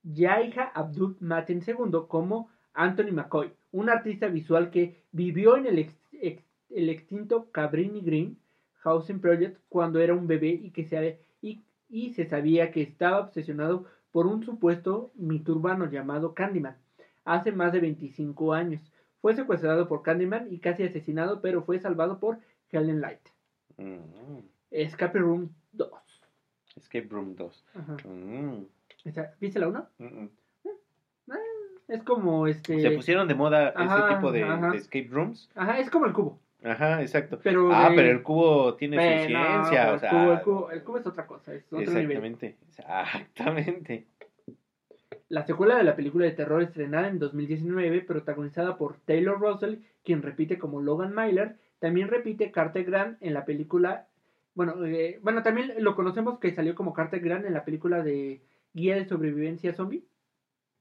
[0.05, 5.90] Yahya Abdul Matin II como Anthony McCoy, un artista visual que vivió en el,
[6.71, 8.39] el extinto Cabrini Green
[8.85, 13.21] Housing Project cuando era un bebé y que se, y, y se sabía que estaba
[13.21, 16.77] obsesionado por un supuesto mito urbano llamado Candyman.
[17.25, 18.81] Hace más de 25 años.
[19.21, 22.39] Fue secuestrado por Candyman y casi asesinado, pero fue salvado por
[22.71, 23.27] Helen Light.
[23.79, 24.41] Mm.
[24.71, 25.91] Escape Room 2.
[26.77, 27.65] Escape Room 2.
[28.05, 28.65] Mm.
[29.41, 29.89] ¿Viste la 1?
[31.31, 31.39] Ah,
[31.89, 32.81] es como este.
[32.81, 35.51] Se pusieron de moda ese tipo de, escape rooms.
[35.55, 36.39] Ajá, es como el cubo.
[36.65, 37.39] Ajá, exacto.
[37.73, 40.33] ah, pero el cubo tiene su ciencia, o sea.
[40.33, 44.07] El cubo, el, cubo, es otra cosa, es otro exactamente, exactamente.
[45.29, 50.23] La secuela de la película de terror estrenada en 2019, protagonizada por Taylor Russell, quien
[50.23, 54.09] repite como Logan Myler, también repite Carter Grant en la película.
[54.55, 58.43] Bueno, eh, bueno, también lo conocemos que salió como Carter Grant en la película de
[58.73, 60.07] Guía de Sobrevivencia Zombie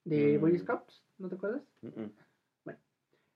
[0.05, 0.59] de Boy mm.
[0.59, 1.61] Scouts, ¿no te acuerdas?
[1.81, 2.79] Bueno,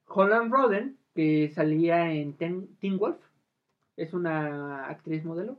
[0.07, 3.17] Holland Roden que salía en Teen Wolf.
[3.95, 5.57] Es una actriz modelo.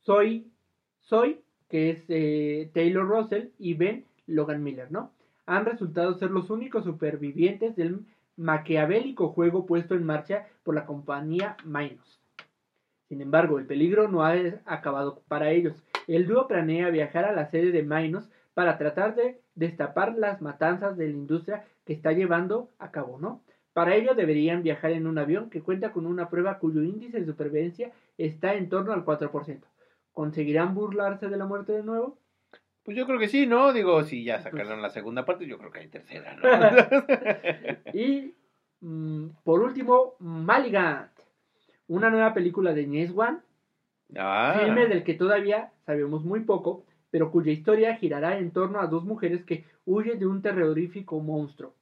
[0.00, 0.50] Soy,
[0.98, 5.12] soy, que es eh, Taylor Russell y Ben Logan Miller, ¿no?
[5.46, 8.04] Han resultado ser los únicos supervivientes del
[8.36, 12.20] maquiavélico juego puesto en marcha por la compañía Minos.
[13.08, 14.34] Sin embargo, el peligro no ha
[14.64, 15.84] acabado para ellos.
[16.08, 20.96] El dúo planea viajar a la sede de Minos para tratar de destapar las matanzas
[20.96, 23.44] de la industria que está llevando a cabo, ¿no?
[23.78, 27.26] Para ello deberían viajar en un avión que cuenta con una prueba cuyo índice de
[27.26, 29.60] supervivencia está en torno al 4%.
[30.12, 32.18] ¿Conseguirán burlarse de la muerte de nuevo?
[32.82, 33.72] Pues yo creo que sí, ¿no?
[33.72, 36.42] Digo, si ya pues sacaron la segunda parte, yo creo que hay tercera, ¿no?
[37.94, 38.34] y
[38.80, 41.12] mm, por último, Maligant,
[41.86, 43.44] una nueva película de Inés Wan,
[44.16, 44.58] ah.
[44.60, 49.04] filme del que todavía sabemos muy poco, pero cuya historia girará en torno a dos
[49.04, 51.77] mujeres que huyen de un terrorífico monstruo.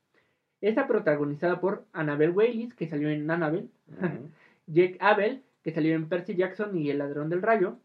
[0.66, 3.68] Está protagonizada por Annabelle Wallis, que salió en Annabelle,
[4.66, 7.76] Jake Abel, que salió en Percy Jackson y El ladrón del rayo.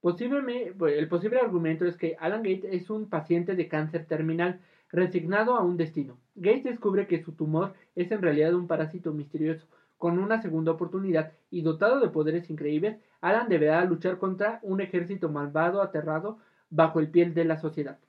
[0.00, 4.58] Posiblemente, pues, el posible argumento es que Alan Gates es un paciente de cáncer terminal
[4.90, 6.18] resignado a un destino.
[6.34, 9.68] Gates descubre que su tumor es en realidad un parásito misterioso.
[9.96, 15.28] Con una segunda oportunidad y dotado de poderes increíbles, Alan deberá luchar contra un ejército
[15.28, 16.38] malvado aterrado
[16.70, 18.00] bajo el piel de la sociedad,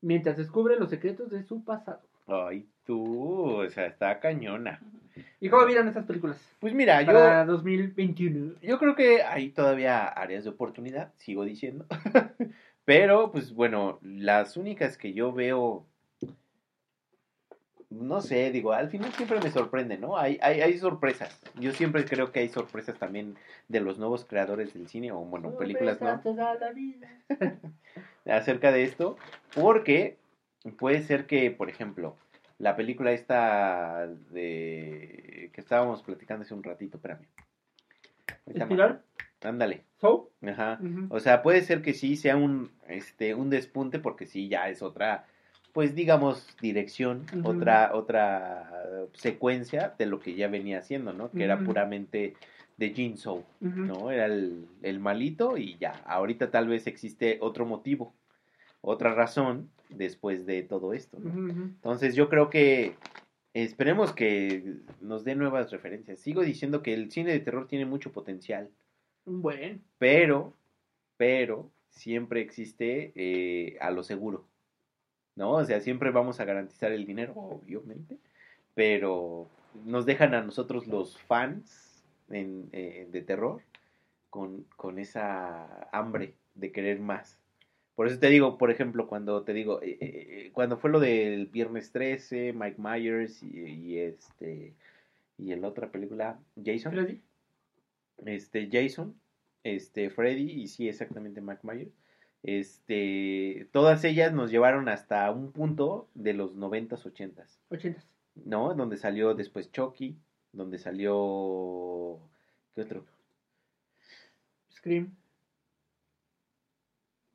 [0.00, 2.00] mientras descubre los secretos de su pasado.
[2.26, 4.80] Ay, tú, o sea, está cañona.
[5.40, 6.36] ¿Y cómo miran estas películas?
[6.60, 7.12] Pues mira, yo.
[7.12, 8.54] Para 2021.
[8.62, 11.86] Yo creo que hay todavía áreas de oportunidad, sigo diciendo.
[12.84, 15.86] Pero, pues bueno, las únicas que yo veo
[17.90, 20.18] no sé, digo, al final siempre me sorprende, ¿no?
[20.18, 21.40] Hay, hay, hay sorpresas.
[21.54, 23.36] Yo siempre creo que hay sorpresas también
[23.68, 26.20] de los nuevos creadores del cine, o bueno, películas, ¿no?
[26.20, 27.08] Toda la vida.
[28.26, 29.16] Acerca de esto,
[29.54, 30.16] porque
[30.72, 32.16] puede ser que, por ejemplo,
[32.58, 37.26] la película esta de que estábamos platicando hace un ratito, espérame.
[38.46, 39.02] ¿Espiral?
[39.42, 39.84] Ándale.
[40.00, 40.30] ¿So?
[40.42, 40.80] Ajá.
[41.10, 44.82] O sea, puede ser que sí sea un este un despunte porque sí ya es
[44.82, 45.26] otra
[45.72, 48.70] pues digamos dirección, otra otra
[49.12, 51.30] secuencia de lo que ya venía haciendo, ¿no?
[51.30, 52.34] Que era puramente
[52.78, 53.80] de Jinso, Ujú.
[53.80, 54.10] ¿no?
[54.10, 55.92] Era el, el malito y ya.
[56.06, 58.14] Ahorita tal vez existe otro motivo,
[58.80, 61.50] otra razón después de todo esto, ¿no?
[61.50, 62.94] Entonces yo creo que
[63.54, 66.18] esperemos que nos dé nuevas referencias.
[66.20, 68.70] Sigo diciendo que el cine de terror tiene mucho potencial,
[69.24, 69.82] Un buen.
[69.98, 70.52] pero,
[71.16, 74.44] pero siempre existe eh, a lo seguro,
[75.34, 75.52] ¿no?
[75.52, 78.18] O sea, siempre vamos a garantizar el dinero, obviamente,
[78.74, 79.48] pero
[79.84, 83.62] nos dejan a nosotros los fans en, eh, de terror
[84.30, 87.38] con, con esa hambre de querer más.
[87.96, 91.46] Por eso te digo, por ejemplo, cuando te digo, eh, eh, cuando fue lo del
[91.46, 94.74] Viernes 13, Mike Myers y, y este
[95.38, 97.20] y en la otra película Jason, Freddy.
[98.26, 99.18] este Jason,
[99.64, 101.92] este Freddy y sí exactamente Mike Myers,
[102.42, 108.04] este todas ellas nos llevaron hasta un punto de los 90s, 80s, 80.
[108.44, 108.74] ¿no?
[108.74, 110.18] Donde salió después Chucky,
[110.52, 112.18] donde salió
[112.74, 113.06] ¿qué otro?
[114.70, 115.16] Scream.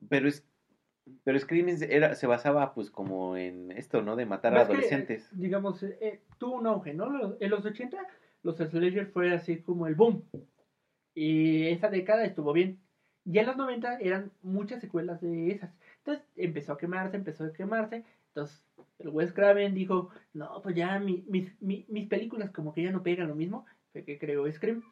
[0.08, 0.44] Pero es
[1.24, 4.16] pero Scream era, se basaba pues como en esto, ¿no?
[4.16, 5.28] De matar a que, adolescentes.
[5.32, 7.36] digamos, eh, eh, tuvo un auge, ¿no?
[7.40, 7.98] En los 80
[8.42, 10.24] los slasher fue así como el boom.
[11.14, 12.78] Y esa década estuvo bien.
[13.24, 15.70] Ya en los 90 eran muchas secuelas de esas.
[15.98, 18.04] Entonces empezó a quemarse, empezó a quemarse.
[18.28, 18.64] Entonces
[18.98, 22.90] el Wes Craven dijo, no, pues ya mi- mis, mi- mis películas como que ya
[22.90, 23.64] no pegan lo mismo.
[23.92, 24.82] Fue que creó Scream.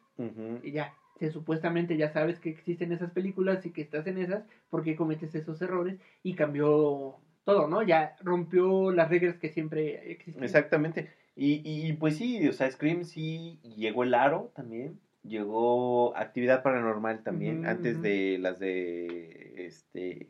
[0.63, 4.43] Y ya, se, supuestamente ya sabes que existen esas películas y que estás en esas
[4.71, 7.83] porque cometes esos errores y cambió todo, ¿no?
[7.83, 10.43] Ya rompió las reglas que siempre existían.
[10.43, 11.11] Exactamente.
[11.35, 14.99] Y, y pues sí, o sea, Scream sí llegó el aro también.
[15.23, 17.67] Llegó actividad paranormal también.
[17.67, 20.29] Antes de las de este.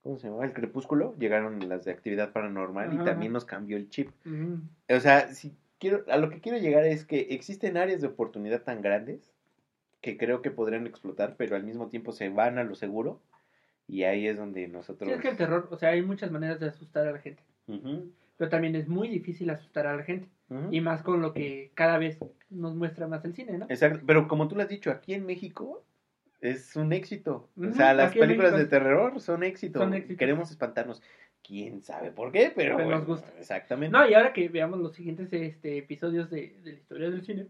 [0.00, 0.46] ¿Cómo se llamaba?
[0.46, 1.14] El crepúsculo.
[1.18, 4.08] Llegaron las de actividad paranormal y también nos cambió el chip.
[4.88, 8.62] O sea, si quiero, a lo que quiero llegar es que existen áreas de oportunidad
[8.62, 9.30] tan grandes
[10.00, 13.20] que creo que podrían explotar, pero al mismo tiempo se van a lo seguro.
[13.86, 15.08] Y ahí es donde nosotros.
[15.08, 17.42] Sí, es que el terror, o sea, hay muchas maneras de asustar a la gente.
[17.66, 20.28] Ujú, Pero también es muy difícil asustar a la gente.
[20.50, 20.68] ujú.
[20.70, 22.18] Y más con lo que cada vez
[22.50, 23.66] nos muestra más el cine, ¿no?
[23.68, 25.84] Exacto, pero como tú lo has dicho, aquí en México
[26.40, 27.48] es un éxito.
[27.56, 29.80] o Ujú, sea, las aquí películas de terror son éxito.
[29.80, 30.18] son éxito.
[30.18, 31.02] Queremos espantarnos.
[31.42, 33.32] Quién sabe por qué, pero, Pero nos bueno, gusta.
[33.38, 33.96] Exactamente.
[33.96, 37.46] No, y ahora que veamos los siguientes este, episodios de, de la historia del cine,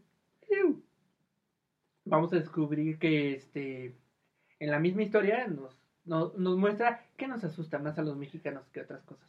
[2.08, 3.94] vamos a descubrir que este
[4.60, 8.68] en la misma historia nos, nos, nos muestra que nos asusta más a los mexicanos
[8.72, 9.26] que otras cosas.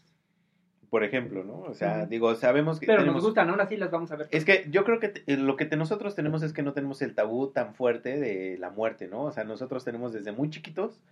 [0.89, 1.59] Por ejemplo, ¿no?
[1.61, 3.17] O sea, digo, sabemos que Pero tenemos...
[3.17, 4.27] nos gustan, aún así las vamos a ver.
[4.31, 7.03] Es que yo creo que te- lo que te- nosotros tenemos es que no tenemos
[7.03, 9.21] el tabú tan fuerte de la muerte, ¿no?
[9.25, 11.03] O sea, nosotros tenemos desde muy chiquitos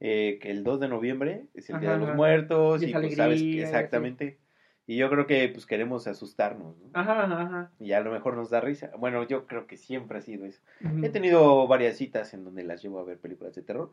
[0.00, 2.16] eh, que el 2 de noviembre es el Día de los.
[2.16, 4.24] Muertos Y y, es pues sabes que exactamente.
[4.24, 4.49] Y
[4.96, 6.90] yo creo que pues queremos asustarnos, ¿no?
[6.94, 7.70] Ajá, ajá, ajá.
[7.78, 8.90] Y a lo mejor nos da risa.
[8.98, 10.60] Bueno, yo creo que siempre ha sido eso.
[10.84, 11.04] Ujú.
[11.04, 13.92] He tenido varias citas en donde las llevo a ver películas de terror,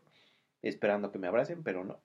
[0.62, 1.98] esperando que me abracen, pero no.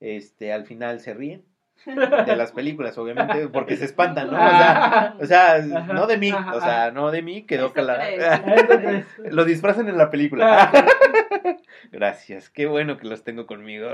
[0.00, 1.44] Este, al final se ríen
[1.86, 4.36] de las películas, obviamente, porque se espantan, ¿no?
[4.36, 5.58] O sea, o sea,
[5.92, 9.06] no de mí, o sea, no de mí, quedó crees.
[9.18, 10.70] Lo disfrazan en la película.
[10.72, 11.56] Ah,
[11.92, 13.88] Gracias, qué bueno que los tengo conmigo.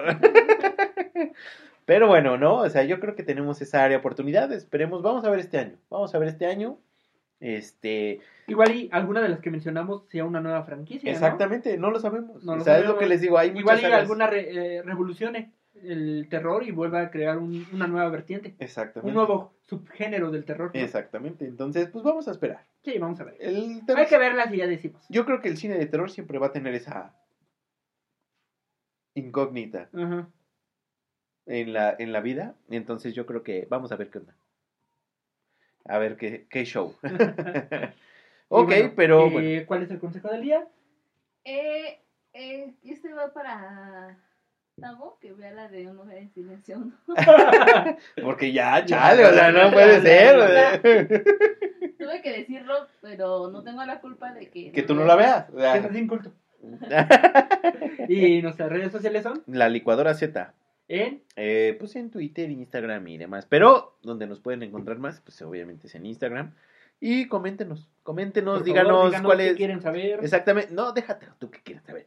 [1.89, 2.57] Pero bueno, ¿no?
[2.57, 5.57] O sea, yo creo que tenemos esa área de oportunidad, esperemos, vamos a ver este
[5.59, 6.79] año, vamos a ver este año,
[7.41, 11.11] este, Igual y alguna de las que mencionamos sea una nueva franquicia.
[11.11, 13.81] exactamente, no lo sabemos, No o lo sea, es lo que les digo, hay Igual
[13.81, 14.03] y áreas.
[14.03, 18.55] alguna re- eh, revolucione el terror y vuelva a crear un- una nueva vertiente.
[18.59, 19.09] Exactamente.
[19.09, 20.71] Un nuevo subgénero del terror.
[20.75, 20.79] ¿no?
[20.81, 22.67] Exactamente, entonces, pues vamos a esperar.
[22.85, 23.37] Sí, vamos a ver.
[23.41, 25.07] El terror- Hay que verlas y ya decimos.
[25.09, 27.15] Yo creo que el cine de terror siempre va a tener esa
[29.15, 30.29] incógnita Ajá.
[31.49, 32.55] En la, en la vida.
[32.71, 34.35] Entonces yo creo que vamos a ver qué onda.
[35.87, 36.95] A ver qué, qué show.
[38.51, 39.67] Ok, bueno, pero eh, bueno.
[39.67, 40.67] ¿Cuál es el consejo del día?
[41.45, 42.01] Eh,
[42.33, 44.17] eh, este va para
[44.81, 46.79] Tavo, que vea la de una mujer en silencio.
[46.79, 46.93] ¿no?
[48.23, 50.81] Porque ya, chale, o sea, no puede ser.
[51.99, 54.73] Tuve que decirlo, pero no tengo la culpa de que...
[54.73, 55.51] Que tú no la veas.
[55.51, 55.91] o Que es sea.
[55.91, 56.33] así inculto.
[58.09, 60.55] Y nuestras redes sociales son La licuadora Z.
[60.89, 61.23] ¿En?
[61.37, 63.47] Eh, pues en Twitter, Instagram y demás.
[63.47, 66.55] Pero donde nos pueden encontrar más, pues obviamente es en Instagram.
[67.01, 69.57] Y coméntenos, coméntenos, Por díganos, favor, díganos cuál qué es.
[69.57, 70.19] quieren saber.
[70.23, 72.07] Exactamente, no, déjate, tú que quieres saber.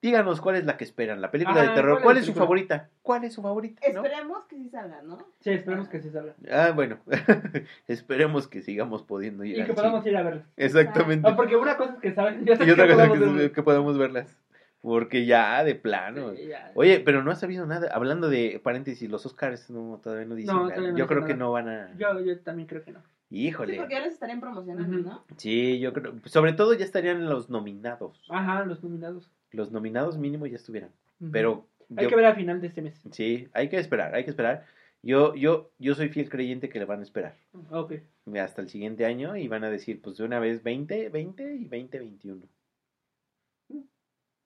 [0.00, 1.94] Díganos cuál es la que esperan, la película de terror.
[1.94, 2.90] ¿cuál ¿Cuál, es es su favorita?
[3.02, 3.80] ¿Cuál es su favorita?
[3.92, 4.04] ¿no?
[4.04, 5.18] Esperemos que sí salga, ¿no?
[5.40, 6.34] Sí, esperemos que se salga.
[6.50, 6.98] Ah, bueno,
[7.88, 10.46] esperemos que sigamos pudiendo ir Y que podamos ir a verla.
[10.56, 11.26] Exactamente.
[11.28, 14.36] Ah, porque una cosa es que saben, Y otra cosa podamos que, que podamos verlas.
[14.84, 16.34] Porque ya, de plano.
[16.36, 16.70] Sí, ya.
[16.74, 17.88] Oye, pero no has sabido nada.
[17.94, 20.74] Hablando de paréntesis, los Oscars no, todavía no dicen No, nada.
[20.74, 21.32] todavía no Yo creo nada.
[21.32, 21.96] que no van a.
[21.96, 23.00] Yo, yo también creo que no.
[23.30, 23.76] Sí, Híjole.
[23.78, 24.98] porque ya les estarían promocionando.
[24.98, 25.24] ¿no?
[25.38, 26.12] Sí, yo creo.
[26.26, 28.26] Sobre todo ya estarían los nominados.
[28.28, 29.30] Ajá, los nominados.
[29.52, 30.90] Los nominados mínimo ya estuvieran.
[31.32, 31.66] Pero.
[31.96, 33.02] Hay yo- que ver al final de este mes.
[33.10, 34.66] Sí, hay que esperar, hay que esperar.
[35.02, 37.34] Yo, yo, yo soy fiel creyente que le van a esperar
[37.70, 37.92] Ok.
[38.40, 41.64] hasta el siguiente año y van a decir, pues de una vez 20, 20 y
[41.68, 42.42] 20, 21.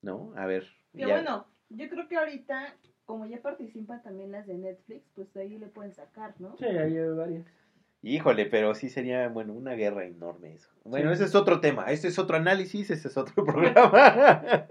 [0.02, 0.32] ¿No?
[0.36, 0.64] A ver.
[0.92, 2.74] Que ya- bueno, yo creo que ahorita,
[3.04, 6.56] como ya participan también las de Netflix, pues ahí le pueden sacar, ¿no?
[6.58, 7.44] Sí, hay varias.
[8.00, 10.70] Híjole, pero sí sería, bueno, una guerra enorme eso.
[10.84, 11.14] Bueno, Sí.
[11.14, 14.68] ese es otro tema, ese es otro análisis, ese es otro programa.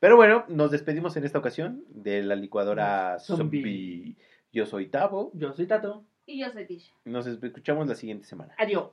[0.00, 3.60] pero bueno, nos despedimos en esta ocasión de la licuadora Zombie.
[3.62, 4.16] zombie.
[4.52, 6.04] Yo soy Tavo, Yo soy Tato.
[6.26, 6.92] Y yo soy Tisha.
[7.04, 8.54] nos escuchamos la siguiente semana.
[8.58, 8.90] Adiós.